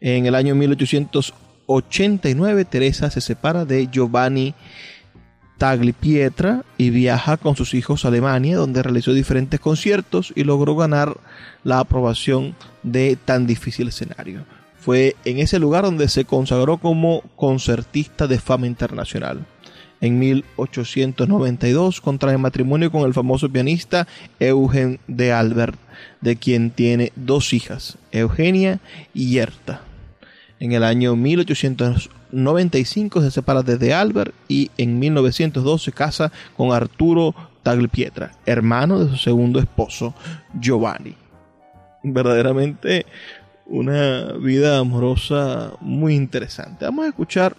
En 0.00 0.26
el 0.26 0.34
año 0.34 0.54
1889, 0.54 2.64
Teresa 2.66 3.10
se 3.10 3.20
separa 3.20 3.64
de 3.64 3.88
Giovanni 3.90 4.54
Taglipietra 5.58 6.64
y 6.76 6.90
viaja 6.90 7.38
con 7.38 7.56
sus 7.56 7.74
hijos 7.74 8.04
a 8.04 8.08
Alemania, 8.08 8.58
donde 8.58 8.82
realizó 8.82 9.14
diferentes 9.14 9.58
conciertos 9.58 10.32
y 10.36 10.44
logró 10.44 10.76
ganar 10.76 11.16
la 11.64 11.78
aprobación 11.78 12.54
de 12.82 13.16
tan 13.16 13.46
difícil 13.46 13.88
escenario. 13.88 14.44
Fue 14.78 15.16
en 15.24 15.38
ese 15.38 15.58
lugar 15.58 15.84
donde 15.84 16.08
se 16.08 16.26
consagró 16.26 16.76
como 16.76 17.22
concertista 17.36 18.26
de 18.26 18.38
fama 18.38 18.66
internacional. 18.66 19.46
En 20.00 20.18
1892 20.18 22.00
contrae 22.00 22.36
matrimonio 22.36 22.92
con 22.92 23.06
el 23.06 23.14
famoso 23.14 23.48
pianista 23.48 24.06
Eugen 24.38 25.00
de 25.06 25.32
Albert, 25.32 25.78
de 26.20 26.36
quien 26.36 26.70
tiene 26.70 27.12
dos 27.16 27.52
hijas, 27.52 27.96
Eugenia 28.12 28.80
y 29.14 29.30
Yerta. 29.30 29.80
En 30.60 30.72
el 30.72 30.84
año 30.84 31.16
1895 31.16 33.22
se 33.22 33.30
separa 33.30 33.62
de 33.62 33.94
Albert 33.94 34.34
y 34.48 34.70
en 34.76 34.98
1902 34.98 35.82
se 35.82 35.92
casa 35.92 36.30
con 36.56 36.72
Arturo 36.72 37.34
Tagliapietra, 37.62 38.32
hermano 38.44 39.04
de 39.04 39.10
su 39.10 39.16
segundo 39.16 39.58
esposo, 39.58 40.14
Giovanni. 40.60 41.14
Verdaderamente 42.02 43.06
una 43.66 44.32
vida 44.34 44.78
amorosa 44.78 45.72
muy 45.80 46.14
interesante. 46.14 46.84
Vamos 46.84 47.06
a 47.06 47.08
escuchar 47.08 47.56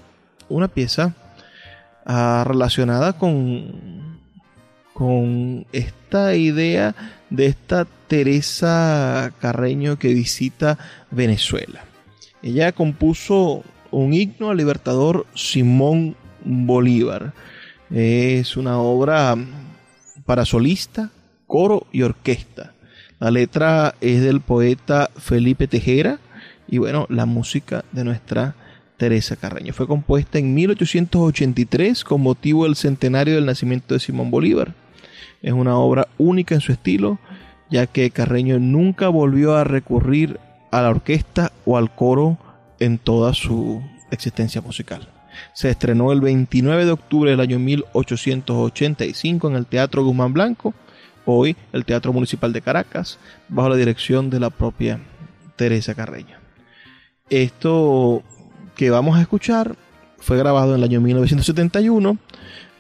una 0.50 0.68
pieza 0.68 1.14
ah, 2.08 2.44
relacionada 2.48 3.14
con, 3.20 4.18
con 4.94 5.68
esta 5.72 6.36
idea 6.36 6.96
de 7.30 7.46
esta 7.46 7.86
Teresa 8.08 9.32
Carreño 9.40 10.00
que 10.00 10.14
visita 10.14 10.80
Venezuela. 11.12 11.84
Ella 12.42 12.72
compuso 12.72 13.64
un 13.92 14.14
himno 14.14 14.50
al 14.50 14.58
libertador 14.58 15.26
Simón 15.36 16.16
Bolívar. 16.44 17.34
Es 17.92 18.58
una 18.58 18.80
obra 18.80 19.36
para 20.26 20.46
solista, 20.46 21.12
coro 21.46 21.88
y 21.92 22.02
orquesta. 22.02 22.74
La 23.20 23.32
letra 23.32 23.96
es 24.02 24.22
del 24.22 24.42
poeta 24.42 25.10
Felipe 25.18 25.68
Tejera 25.68 26.20
y 26.68 26.78
bueno, 26.78 27.06
la 27.10 27.26
música 27.26 27.84
de 27.92 28.04
nuestra 28.04 28.56
Teresa 28.98 29.36
Carreño. 29.36 29.74
Fue 29.74 29.88
compuesta 29.88 30.40
en 30.40 30.54
1883 30.54 32.04
con 32.04 32.22
motivo 32.22 32.66
del 32.66 32.76
centenario 32.76 33.36
del 33.36 33.46
nacimiento 33.46 33.94
de 33.94 34.00
Simón 34.00 34.32
Bolívar. 34.32 34.74
Es 35.42 35.54
una 35.54 35.78
obra 35.78 36.08
única 36.18 36.56
en 36.56 36.62
su 36.62 36.72
estilo, 36.72 37.20
ya 37.70 37.86
que 37.88 38.10
Carreño 38.10 38.60
nunca 38.60 39.08
volvió 39.08 39.56
a 39.56 39.64
recurrir 39.64 40.40
a 40.72 40.82
la 40.82 40.90
orquesta 40.90 41.52
o 41.66 41.78
al 41.78 41.94
coro 41.94 42.38
en 42.80 42.98
toda 42.98 43.34
su 43.34 43.82
existencia 44.12 44.62
musical. 44.62 45.08
Se 45.54 45.70
estrenó 45.70 46.12
el 46.12 46.22
29 46.22 46.86
de 46.86 46.92
octubre 46.92 47.32
del 47.32 47.40
año 47.40 47.60
1885 47.60 49.48
en 49.50 49.56
el 49.56 49.66
Teatro 49.68 50.04
Guzmán 50.04 50.34
Blanco, 50.34 50.74
hoy 51.26 51.56
el 51.74 51.86
Teatro 51.86 52.14
Municipal 52.14 52.52
de 52.54 52.62
Caracas, 52.62 53.20
bajo 53.48 53.70
la 53.70 53.76
dirección 53.76 54.32
de 54.32 54.40
la 54.40 54.50
propia 54.50 55.00
Teresa 55.56 55.94
Carreño. 55.94 56.38
Esto 57.30 58.24
que 58.78 58.92
vamos 58.92 59.18
a 59.18 59.22
escuchar 59.22 59.76
fue 60.20 60.38
grabado 60.38 60.74
en 60.74 60.78
el 60.78 60.84
año 60.84 61.02
1971 61.02 62.18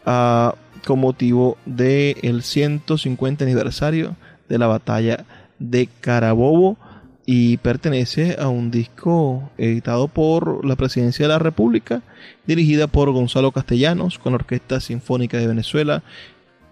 ah, 0.06 0.56
con 0.86 1.00
motivo 1.00 1.58
del 1.66 2.44
150 2.44 3.44
aniversario 3.44 4.16
de 4.48 4.58
la 4.60 4.68
batalla 4.68 5.26
de 5.60 5.90
Carabobo 6.00 6.78
y 7.26 7.58
pertenece 7.58 8.38
a 8.40 8.48
un 8.48 8.72
disco 8.72 9.50
editado 9.58 10.08
por 10.08 10.66
la 10.66 10.78
Presidencia 10.78 11.26
de 11.26 11.34
la 11.34 11.40
República, 11.40 12.02
dirigida 12.46 12.88
por 12.88 13.12
Gonzalo 13.12 13.52
Castellanos, 13.52 14.18
con 14.18 14.32
la 14.32 14.38
Orquesta 14.38 14.80
Sinfónica 14.80 15.38
de 15.38 15.48
Venezuela, 15.48 16.04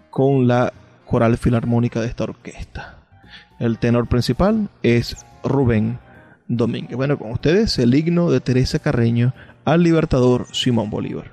con 0.08 0.48
la 0.48 0.72
Coral 1.04 1.36
Filarmónica 1.36 2.00
de 2.00 2.06
esta 2.06 2.24
orquesta. 2.24 3.00
El 3.58 3.78
tenor 3.78 4.08
principal 4.08 4.70
es 4.82 5.26
Rubén 5.44 5.98
Domínguez. 6.48 6.96
Bueno, 6.96 7.18
con 7.18 7.32
ustedes 7.32 7.78
el 7.78 7.94
himno 7.94 8.30
de 8.30 8.40
Teresa 8.40 8.78
Carreño 8.78 9.34
al 9.64 9.82
libertador 9.82 10.46
Simón 10.52 10.90
Bolívar. 10.90 11.32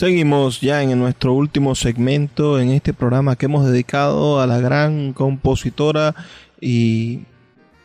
Seguimos 0.00 0.62
ya 0.62 0.82
en 0.82 0.98
nuestro 0.98 1.34
último 1.34 1.74
segmento 1.74 2.58
en 2.58 2.70
este 2.70 2.94
programa 2.94 3.36
que 3.36 3.44
hemos 3.44 3.66
dedicado 3.66 4.40
a 4.40 4.46
la 4.46 4.58
gran 4.58 5.12
compositora 5.12 6.14
y 6.58 7.24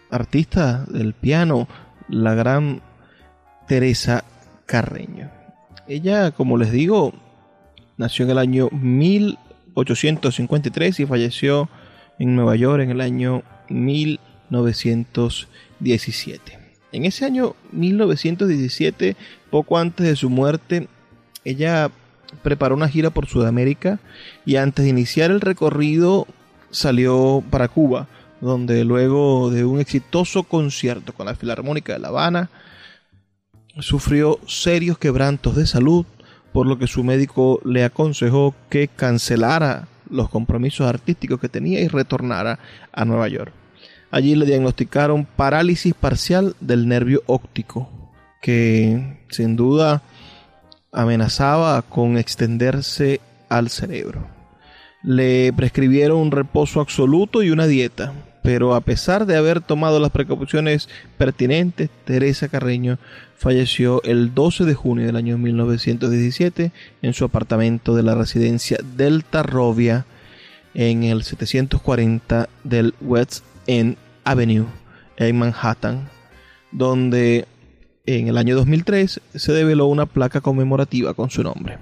artista 0.09 0.85
del 0.85 1.13
piano, 1.13 1.67
la 2.07 2.33
gran 2.33 2.81
Teresa 3.67 4.23
Carreño. 4.65 5.29
Ella, 5.89 6.31
como 6.31 6.57
les 6.57 6.71
digo, 6.71 7.13
nació 7.97 8.23
en 8.23 8.31
el 8.31 8.37
año 8.37 8.69
1853 8.71 11.01
y 11.01 11.05
falleció 11.05 11.67
en 12.17 12.33
Nueva 12.33 12.55
York 12.55 12.81
en 12.81 12.91
el 12.91 13.01
año 13.01 13.43
1917. 13.67 16.59
En 16.93 17.03
ese 17.03 17.25
año 17.25 17.57
1917, 17.73 19.17
poco 19.49 19.77
antes 19.77 20.07
de 20.07 20.15
su 20.15 20.29
muerte, 20.29 20.87
ella 21.43 21.91
preparó 22.41 22.75
una 22.75 22.89
gira 22.89 23.09
por 23.09 23.27
Sudamérica 23.27 23.99
y 24.45 24.55
antes 24.57 24.83
de 24.83 24.89
iniciar 24.89 25.31
el 25.31 25.41
recorrido 25.41 26.27
salió 26.71 27.43
para 27.49 27.67
Cuba, 27.67 28.07
donde 28.41 28.83
luego 28.83 29.49
de 29.49 29.65
un 29.65 29.79
exitoso 29.79 30.43
concierto 30.43 31.13
con 31.13 31.25
la 31.25 31.35
Filarmónica 31.35 31.93
de 31.93 31.99
La 31.99 32.09
Habana, 32.09 32.49
sufrió 33.79 34.39
serios 34.47 34.97
quebrantos 34.97 35.55
de 35.55 35.65
salud, 35.65 36.05
por 36.53 36.67
lo 36.67 36.77
que 36.77 36.87
su 36.87 37.03
médico 37.03 37.59
le 37.65 37.83
aconsejó 37.83 38.55
que 38.69 38.87
cancelara 38.87 39.87
los 40.09 40.29
compromisos 40.29 40.87
artísticos 40.87 41.39
que 41.39 41.49
tenía 41.49 41.81
y 41.81 41.87
retornara 41.87 42.59
a 42.93 43.05
Nueva 43.05 43.27
York. 43.27 43.51
Allí 44.11 44.35
le 44.35 44.45
diagnosticaron 44.45 45.25
parálisis 45.25 45.93
parcial 45.93 46.55
del 46.61 46.87
nervio 46.87 47.23
óptico, 47.25 47.89
que 48.41 49.19
sin 49.29 49.55
duda 49.55 50.03
amenazaba 50.95 51.81
con 51.83 52.17
extenderse 52.17 53.21
al 53.49 53.69
cerebro. 53.69 54.27
Le 55.03 55.53
prescribieron 55.53 56.17
un 56.17 56.31
reposo 56.31 56.81
absoluto 56.81 57.43
y 57.43 57.51
una 57.51 57.67
dieta, 57.67 58.13
pero 58.41 58.73
a 58.73 58.81
pesar 58.81 59.25
de 59.25 59.35
haber 59.35 59.61
tomado 59.61 59.99
las 59.99 60.11
precauciones 60.11 60.89
pertinentes, 61.17 61.89
Teresa 62.05 62.47
Carreño 62.47 62.97
falleció 63.37 64.01
el 64.03 64.33
12 64.33 64.65
de 64.65 64.73
junio 64.73 65.05
del 65.05 65.15
año 65.15 65.37
1917 65.37 66.71
en 67.01 67.13
su 67.13 67.25
apartamento 67.25 67.95
de 67.95 68.03
la 68.03 68.15
residencia 68.15 68.77
Delta 68.95 69.43
Rovia 69.43 70.05
en 70.73 71.03
el 71.03 71.23
740 71.23 72.49
del 72.63 72.93
West 73.01 73.43
End 73.67 73.97
Avenue 74.23 74.65
en 75.17 75.37
Manhattan, 75.37 76.09
donde 76.71 77.47
en 78.05 78.27
el 78.27 78.37
año 78.37 78.55
2003 78.55 79.21
se 79.33 79.53
develó 79.53 79.87
una 79.87 80.05
placa 80.05 80.41
conmemorativa 80.41 81.13
con 81.13 81.29
su 81.29 81.43
nombre. 81.43 81.77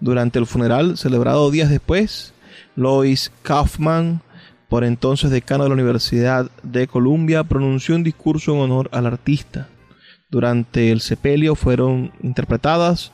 Durante 0.00 0.38
el 0.38 0.46
funeral, 0.46 0.96
celebrado 0.98 1.50
días 1.50 1.70
después, 1.70 2.34
Lois 2.76 3.32
Kaufman 3.42 4.22
por 4.74 4.82
entonces 4.82 5.30
decano 5.30 5.62
de 5.62 5.70
la 5.70 5.74
Universidad 5.74 6.50
de 6.64 6.88
Columbia, 6.88 7.44
pronunció 7.44 7.94
un 7.94 8.02
discurso 8.02 8.54
en 8.54 8.60
honor 8.60 8.88
al 8.90 9.06
artista. 9.06 9.68
Durante 10.30 10.90
el 10.90 11.00
sepelio 11.00 11.54
fueron 11.54 12.10
interpretadas 12.24 13.12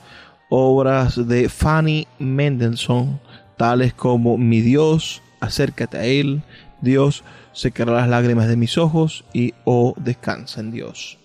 obras 0.49 1.29
de 1.29 1.51
Fanny 1.51 2.07
Mendelssohn, 2.19 3.21
tales 3.59 3.93
como 3.93 4.39
Mi 4.39 4.63
Dios, 4.63 5.21
acércate 5.39 5.99
a 5.99 6.05
Él, 6.07 6.41
Dios 6.81 7.25
secará 7.53 7.93
las 7.93 8.09
lágrimas 8.09 8.49
de 8.49 8.57
mis 8.57 8.79
ojos 8.79 9.27
y 9.35 9.53
Oh, 9.65 9.95
descansa 9.99 10.61
en 10.61 10.71
Dios. 10.71 11.20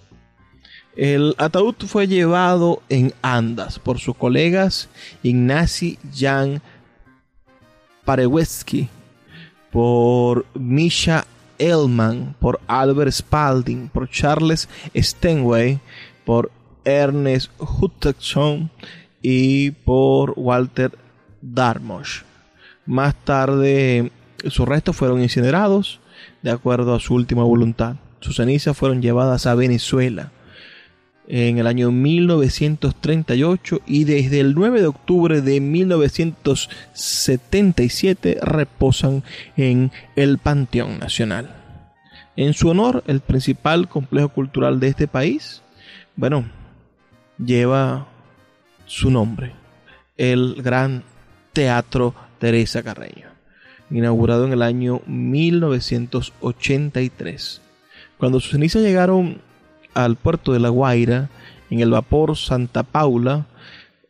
El 0.96 1.36
ataúd 1.38 1.76
fue 1.88 2.08
llevado 2.08 2.82
en 2.88 3.14
andas 3.22 3.80
por 3.80 4.00
sus 4.00 4.16
colegas 4.16 4.88
Ignacy 5.24 6.00
Jan 6.16 6.62
Pareweski, 8.06 8.88
por 9.72 10.46
Misha 10.54 11.26
Elman, 11.58 12.36
por 12.40 12.62
Albert 12.68 13.12
Spalding, 13.12 13.90
por 13.90 14.10
Charles 14.10 14.70
Stenway, 14.96 15.80
por 16.24 16.50
Ernest 16.86 17.52
Hutchinson 17.60 18.70
y 19.22 19.72
por 19.72 20.34
Walter 20.38 20.98
Darmosh. 21.42 22.22
Más 22.86 23.16
tarde, 23.16 24.12
sus 24.48 24.66
restos 24.66 24.96
fueron 24.96 25.22
incinerados 25.22 26.00
de 26.42 26.52
acuerdo 26.52 26.96
a 26.96 27.00
su 27.02 27.16
última 27.16 27.44
voluntad. 27.44 27.96
Sus 28.22 28.38
cenizas 28.38 28.78
fueron 28.78 29.02
llevadas 29.02 29.46
a 29.46 29.56
Venezuela 29.56 30.32
en 31.28 31.58
el 31.58 31.66
año 31.68 31.92
1938 31.92 33.82
y 33.86 34.04
desde 34.04 34.40
el 34.40 34.56
9 34.56 34.82
de 34.82 34.88
octubre 34.88 35.42
de 35.42 35.60
1977 35.60 38.38
reposan 38.42 39.24
en 39.58 39.92
el 40.16 40.38
Panteón 40.38 41.00
Nacional. 41.00 41.54
En 42.36 42.54
su 42.54 42.70
honor, 42.70 43.04
el 43.08 43.22
principal 43.22 43.88
complejo 43.88 44.30
cultural 44.30 44.80
de 44.80 44.90
este 44.90 45.08
país, 45.08 45.64
bueno, 46.16 46.46
lleva 47.44 48.08
su 48.86 49.10
nombre, 49.10 49.54
el 50.18 50.62
Gran 50.62 51.02
Teatro 51.54 52.14
Teresa 52.40 52.84
Carreño, 52.84 53.30
inaugurado 53.90 54.46
en 54.46 54.54
el 54.54 54.62
año 54.62 55.02
1983. 55.08 57.62
Cuando 58.18 58.40
sus 58.40 58.52
cenizas 58.52 58.82
llegaron 58.82 59.42
al 59.96 60.16
puerto 60.18 60.54
de 60.54 60.60
La 60.60 60.70
Guaira, 60.70 61.30
en 61.72 61.80
el 61.80 61.90
vapor 61.90 62.38
Santa 62.38 62.84
Paula, 62.84 63.48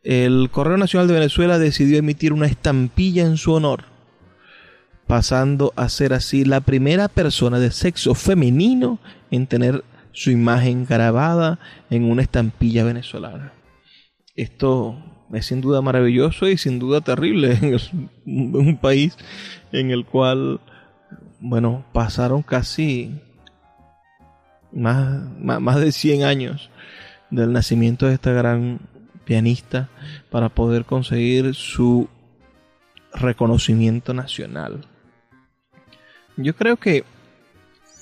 el 0.02 0.50
Correo 0.52 0.76
Nacional 0.76 1.08
de 1.08 1.14
Venezuela 1.14 1.58
decidió 1.58 1.98
emitir 1.98 2.32
una 2.32 2.46
estampilla 2.46 3.24
en 3.24 3.38
su 3.38 3.52
honor, 3.52 3.84
pasando 5.06 5.72
a 5.76 5.88
ser 5.88 6.12
así 6.12 6.44
la 6.44 6.60
primera 6.60 7.08
persona 7.08 7.58
de 7.58 7.70
sexo 7.70 8.14
femenino 8.14 8.98
en 9.30 9.46
tener 9.46 9.82
su 10.12 10.30
imagen 10.30 10.86
grabada 10.86 11.58
en 11.90 12.04
una 12.04 12.22
estampilla 12.22 12.84
venezolana. 12.84 13.52
Esto 14.34 14.96
es 15.32 15.46
sin 15.46 15.60
duda 15.60 15.82
maravilloso 15.82 16.48
y 16.48 16.56
sin 16.56 16.78
duda 16.78 17.00
terrible 17.00 17.58
en, 17.62 18.10
un 18.54 18.76
país 18.78 19.16
en 19.72 19.90
el 19.90 20.04
cual, 20.04 20.60
bueno, 21.40 21.84
pasaron 21.92 22.42
casi 22.42 23.20
más, 24.76 25.22
más, 25.40 25.80
de 25.80 25.90
100 25.90 26.24
años 26.24 26.70
del 27.30 27.52
nacimiento 27.52 28.06
de 28.06 28.14
esta 28.14 28.32
gran 28.32 28.80
pianista 29.24 29.88
para 30.30 30.48
poder 30.48 30.84
conseguir 30.84 31.54
su 31.54 32.08
reconocimiento 33.12 34.12
nacional. 34.14 34.86
Yo 36.36 36.54
creo 36.54 36.76
que 36.76 37.04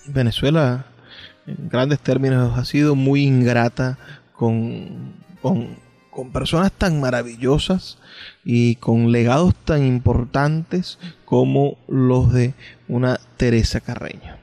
Venezuela, 0.07 0.87
en 1.47 1.68
grandes 1.68 2.01
términos, 2.01 2.59
ha 2.59 2.64
sido 2.64 2.97
muy 2.97 3.22
ingrata 3.22 3.97
con, 4.33 5.14
con, 5.41 5.77
con 6.11 6.33
personas 6.33 6.72
tan 6.72 7.01
maravillosas 7.01 7.99
y 8.45 8.75
con 8.77 9.12
legados 9.12 9.55
tan 9.55 9.87
importantes 9.87 10.99
como 11.25 11.79
los 11.87 12.33
de 12.33 12.55
una 12.89 13.20
Teresa 13.37 13.81
Carreño. 13.81 14.37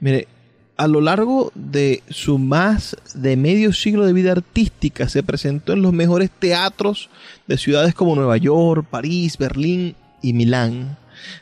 Mire, 0.00 0.28
a 0.76 0.88
lo 0.88 1.00
largo 1.00 1.52
de 1.54 2.02
su 2.08 2.38
más 2.38 2.96
de 3.14 3.36
medio 3.36 3.72
siglo 3.72 4.04
de 4.04 4.12
vida 4.12 4.32
artística 4.32 5.08
se 5.08 5.22
presentó 5.22 5.72
en 5.72 5.82
los 5.82 5.92
mejores 5.92 6.30
teatros 6.30 7.10
de 7.46 7.58
ciudades 7.58 7.94
como 7.94 8.16
Nueva 8.16 8.36
York, 8.36 8.86
París, 8.90 9.38
Berlín 9.38 9.94
y 10.20 10.32
Milán, 10.32 10.96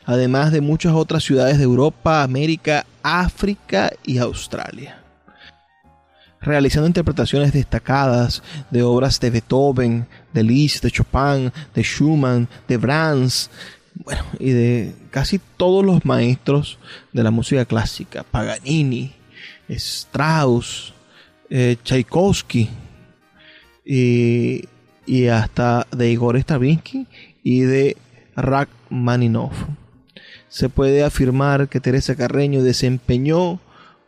además 0.05 0.51
de 0.51 0.61
muchas 0.61 0.93
otras 0.93 1.23
ciudades 1.23 1.57
de 1.57 1.63
Europa, 1.63 2.21
América, 2.21 2.85
África 3.01 3.91
y 4.05 4.19
Australia. 4.19 4.99
Realizando 6.39 6.87
interpretaciones 6.87 7.53
destacadas 7.53 8.43
de 8.69 8.83
obras 8.83 9.19
de 9.19 9.29
Beethoven, 9.29 10.05
de 10.33 10.43
Liszt, 10.43 10.83
de 10.83 10.91
Chopin, 10.91 11.51
de 11.73 11.81
Schumann, 11.81 12.49
de 12.67 12.77
Brahms, 12.77 13.49
bueno, 13.95 14.23
y 14.39 14.51
de 14.51 14.93
casi 15.09 15.39
todos 15.57 15.85
los 15.85 16.03
maestros 16.03 16.77
de 17.13 17.23
la 17.23 17.31
música 17.31 17.63
clásica, 17.63 18.23
Paganini, 18.23 19.13
Strauss, 19.69 20.93
eh, 21.49 21.77
Tchaikovsky 21.83 22.69
y, 23.85 24.65
y, 25.05 25.27
hasta 25.27 25.87
de 25.91 26.11
Igor 26.11 26.37
Stravinsky 26.37 27.07
y 27.43 27.61
de 27.61 27.97
Rachmaninoff. 28.35 29.53
Se 30.49 30.69
puede 30.69 31.03
afirmar 31.03 31.67
que 31.67 31.79
Teresa 31.79 32.15
Carreño 32.15 32.63
desempeñó 32.63 33.59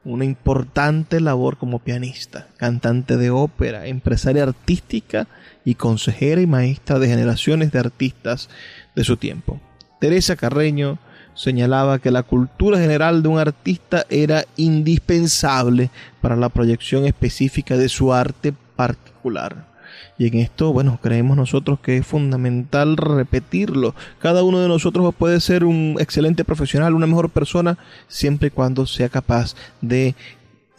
una 0.06 0.24
importante 0.24 1.20
labor 1.20 1.58
como 1.58 1.80
pianista, 1.80 2.48
cantante 2.58 3.18
de 3.18 3.32
ópera, 3.32 3.88
empresaria 3.88 4.44
artística 4.44 5.28
y 5.66 5.76
consejera 5.76 6.42
y 6.42 6.48
maestra 6.48 7.00
de 7.00 7.08
generaciones 7.08 7.72
de 7.72 7.80
artistas 7.80 8.50
de 8.96 9.04
su 9.04 9.18
tiempo. 9.18 9.60
Teresa 10.00 10.36
Carreño 10.36 11.00
señalaba 11.36 12.00
que 12.00 12.12
la 12.12 12.24
cultura 12.24 12.80
general 12.80 13.22
de 13.22 13.30
un 13.30 13.38
artista 13.38 14.06
era 14.10 14.46
indispensable 14.58 15.92
para 16.22 16.36
la 16.36 16.50
proyección 16.50 17.06
específica 17.06 17.78
de 17.78 17.90
su 17.90 18.14
arte 18.14 18.54
particular. 18.76 19.76
Y 20.18 20.28
en 20.28 20.36
esto, 20.36 20.72
bueno, 20.72 21.00
creemos 21.02 21.36
nosotros 21.36 21.80
que 21.80 21.98
es 21.98 22.08
fundamental 22.08 22.96
repetirlo. 22.98 23.96
Cada 24.20 24.44
uno 24.44 24.60
de 24.60 24.68
nosotros 24.68 25.14
puede 25.14 25.42
ser 25.42 25.66
un 25.66 25.98
excelente 26.00 26.46
profesional, 26.46 26.94
una 26.94 27.08
mejor 27.08 27.30
persona, 27.30 27.78
siempre 28.08 28.48
y 28.48 28.52
cuando 28.52 28.86
sea 28.86 29.10
capaz 29.10 29.56
de 29.82 30.16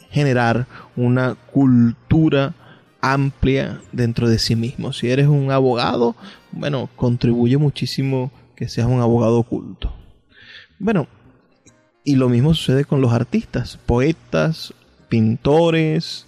generar 0.09 0.65
una 0.95 1.35
cultura 1.35 2.53
amplia 3.01 3.79
dentro 3.91 4.27
de 4.27 4.39
sí 4.39 4.55
mismo. 4.55 4.91
Si 4.91 5.09
eres 5.09 5.27
un 5.27 5.51
abogado, 5.51 6.15
bueno, 6.51 6.89
contribuye 6.95 7.57
muchísimo 7.57 8.31
que 8.55 8.67
seas 8.67 8.87
un 8.87 9.01
abogado 9.01 9.37
oculto. 9.37 9.93
Bueno, 10.79 11.07
y 12.03 12.15
lo 12.15 12.29
mismo 12.29 12.53
sucede 12.53 12.85
con 12.85 13.01
los 13.01 13.11
artistas, 13.11 13.77
poetas, 13.85 14.73
pintores 15.09 16.25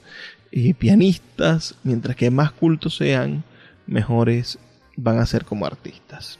y 0.51 0.73
pianistas, 0.73 1.75
mientras 1.83 2.15
que 2.15 2.31
más 2.31 2.51
cultos 2.51 2.97
sean, 2.97 3.43
mejores 3.85 4.57
van 4.95 5.19
a 5.19 5.25
ser 5.25 5.45
como 5.45 5.65
artistas. 5.65 6.39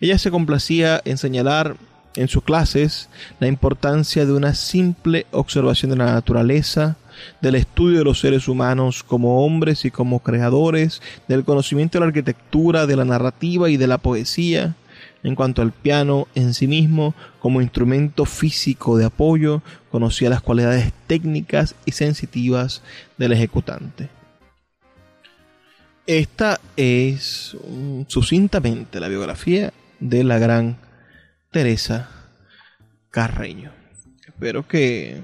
Ella 0.00 0.18
se 0.18 0.30
complacía 0.30 1.00
en 1.04 1.18
señalar 1.18 1.76
en 2.16 2.28
sus 2.28 2.42
clases 2.42 3.08
la 3.38 3.46
importancia 3.46 4.26
de 4.26 4.32
una 4.32 4.54
simple 4.54 5.26
observación 5.30 5.90
de 5.90 5.96
la 5.96 6.12
naturaleza, 6.12 6.96
del 7.40 7.54
estudio 7.54 7.98
de 7.98 8.04
los 8.04 8.20
seres 8.20 8.48
humanos 8.48 9.02
como 9.02 9.44
hombres 9.44 9.84
y 9.84 9.90
como 9.90 10.20
creadores, 10.20 11.02
del 11.28 11.44
conocimiento 11.44 11.98
de 11.98 12.00
la 12.00 12.08
arquitectura, 12.08 12.86
de 12.86 12.96
la 12.96 13.04
narrativa 13.04 13.68
y 13.70 13.76
de 13.76 13.86
la 13.86 13.98
poesía, 13.98 14.74
en 15.22 15.34
cuanto 15.34 15.62
al 15.62 15.72
piano 15.72 16.28
en 16.34 16.54
sí 16.54 16.66
mismo, 16.66 17.14
como 17.40 17.60
instrumento 17.60 18.24
físico 18.24 18.96
de 18.96 19.04
apoyo, 19.04 19.62
conocía 19.90 20.30
las 20.30 20.42
cualidades 20.42 20.92
técnicas 21.06 21.74
y 21.84 21.92
sensitivas 21.92 22.82
del 23.18 23.32
ejecutante. 23.32 24.08
Esta 26.06 26.60
es 26.76 27.56
sucintamente 28.08 28.98
la 28.98 29.08
biografía 29.08 29.72
de 30.00 30.24
la 30.24 30.38
gran 30.38 30.78
Teresa 31.50 32.08
Carreño. 33.10 33.72
Espero 34.26 34.66
que 34.66 35.20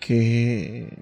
que 0.00 0.92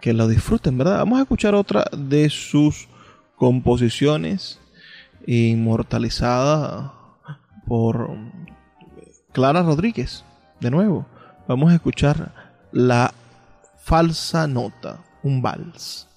que 0.00 0.12
lo 0.12 0.28
disfruten, 0.28 0.76
¿verdad? 0.76 0.98
Vamos 0.98 1.18
a 1.18 1.22
escuchar 1.22 1.54
otra 1.54 1.84
de 1.96 2.28
sus 2.28 2.88
composiciones 3.36 4.60
inmortalizada 5.26 6.92
por 7.66 8.16
Clara 9.32 9.62
Rodríguez. 9.62 10.24
De 10.60 10.70
nuevo, 10.70 11.06
vamos 11.46 11.70
a 11.70 11.74
escuchar 11.74 12.32
la 12.72 13.12
falsa 13.78 14.46
nota, 14.46 15.04
un 15.22 15.42
vals. 15.42 16.08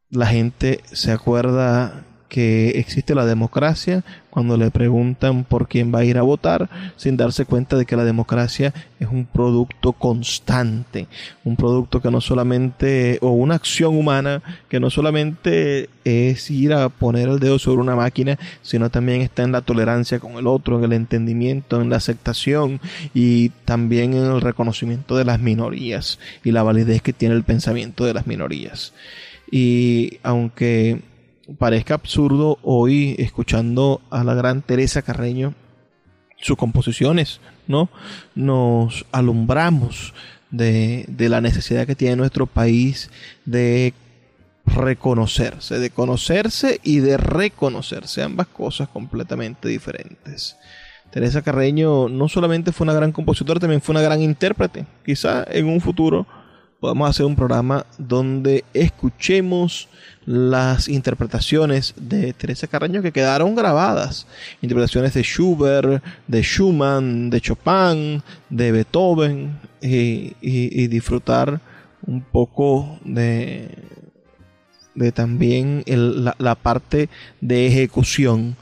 la 0.10 0.28
gente 0.28 0.82
se 0.92 1.12
acuerda 1.12 2.04
que 2.30 2.72
existe 2.72 3.16
la 3.16 3.26
democracia 3.26 4.04
cuando 4.30 4.58
le 4.58 4.70
preguntan 4.70 5.44
por 5.44 5.68
quién 5.68 5.94
va 5.94 6.00
a 6.00 6.06
ir 6.06 6.18
a 6.18 6.22
votar, 6.22 6.70
sin 6.96 7.18
darse 7.18 7.46
cuenta 7.46 7.76
de 7.78 7.86
que 7.86 7.96
la 7.96 8.04
democracia 8.04 8.74
es 9.00 9.08
un 9.08 9.26
producto 9.26 9.94
constante, 9.94 11.08
un 11.44 11.56
producto 11.56 12.02
que 12.02 12.12
no 12.12 12.22
solamente, 12.22 13.18
o 13.22 13.30
una 13.30 13.56
acción 13.56 13.98
humana, 13.98 14.44
que 14.70 14.80
no 14.80 14.90
solamente 14.90 15.90
es 16.04 16.52
ir 16.52 16.74
a 16.74 16.90
poner 16.90 17.30
el 17.30 17.40
dedo 17.40 17.58
sobre 17.58 17.82
una 17.82 17.96
máquina, 17.96 18.38
sino 18.62 18.92
también 18.92 19.22
está 19.22 19.44
en 19.44 19.54
la 19.54 19.62
tolerancia 19.62 20.20
con 20.20 20.34
el 20.34 20.46
otro, 20.46 20.78
en 20.78 20.84
el 20.84 20.94
entendimiento, 20.94 21.82
en 21.82 21.90
la 21.90 21.98
aceptación 21.98 22.80
y 23.14 23.50
también 23.66 24.14
en 24.14 24.26
el 24.26 24.42
reconocimiento 24.42 25.16
de 25.16 25.26
las 25.26 25.40
minorías 25.40 26.20
y 26.44 26.52
la 26.52 26.64
validez 26.64 27.02
que 27.02 27.14
tiene 27.14 27.36
el 27.36 27.44
pensamiento 27.44 28.06
de 28.06 28.14
las 28.14 28.28
minorías. 28.28 28.94
Y 29.52 30.20
aunque 30.24 31.02
parezca 31.58 31.94
absurdo 31.94 32.60
hoy 32.62 33.16
escuchando 33.20 34.02
a 34.10 34.24
la 34.24 34.34
gran 34.34 34.62
Teresa 34.62 35.02
Carreño, 35.02 35.54
sus 36.40 36.58
composiciones, 36.58 37.40
¿no? 37.68 37.90
Nos 38.36 39.06
alumbramos 39.12 40.14
de, 40.52 41.06
de 41.08 41.30
la 41.30 41.42
necesidad 41.42 41.88
que 41.88 41.96
tiene 41.96 42.16
nuestro 42.16 42.46
país 42.46 43.10
de 43.46 43.94
reconocerse, 44.66 45.80
de 45.80 45.90
conocerse 45.90 46.80
y 46.84 47.00
de 47.00 47.18
reconocerse, 47.18 48.22
ambas 48.22 48.48
cosas 48.48 48.90
completamente 48.90 49.70
diferentes. 49.70 50.58
Teresa 51.12 51.42
Carreño 51.42 52.10
no 52.10 52.28
solamente 52.28 52.72
fue 52.72 52.86
una 52.86 52.94
gran 52.94 53.14
compositora, 53.14 53.60
también 53.60 53.82
fue 53.82 53.94
una 53.94 54.02
gran 54.02 54.22
intérprete. 54.22 54.86
Quizá 55.06 55.46
en 55.50 55.68
un 55.68 55.80
futuro 55.80 56.28
podemos 56.80 57.10
hacer 57.10 57.26
un 57.26 57.36
programa 57.36 57.86
donde 57.98 58.64
escuchemos 58.74 59.90
las 60.26 60.90
interpretaciones 60.90 61.94
de 61.96 62.34
Teresa 62.34 62.68
Carreño 62.68 63.02
que 63.02 63.12
quedaron 63.12 63.56
grabadas. 63.56 64.28
Interpretaciones 64.62 65.14
de 65.14 65.24
Schubert, 65.24 66.04
de 66.28 66.42
Schumann, 66.42 67.30
de 67.30 67.42
Chopin, 67.42 68.22
de 68.50 68.72
Beethoven 68.72 69.60
y, 69.82 70.88
disfrutar 70.88 71.62
un 72.06 72.22
poco 72.22 73.00
de, 73.04 73.70
de 74.96 75.12
también 75.12 75.84
la, 75.88 76.36
la 76.38 76.56
parte 76.56 77.10
de 77.42 77.68
ejecución 77.68 78.56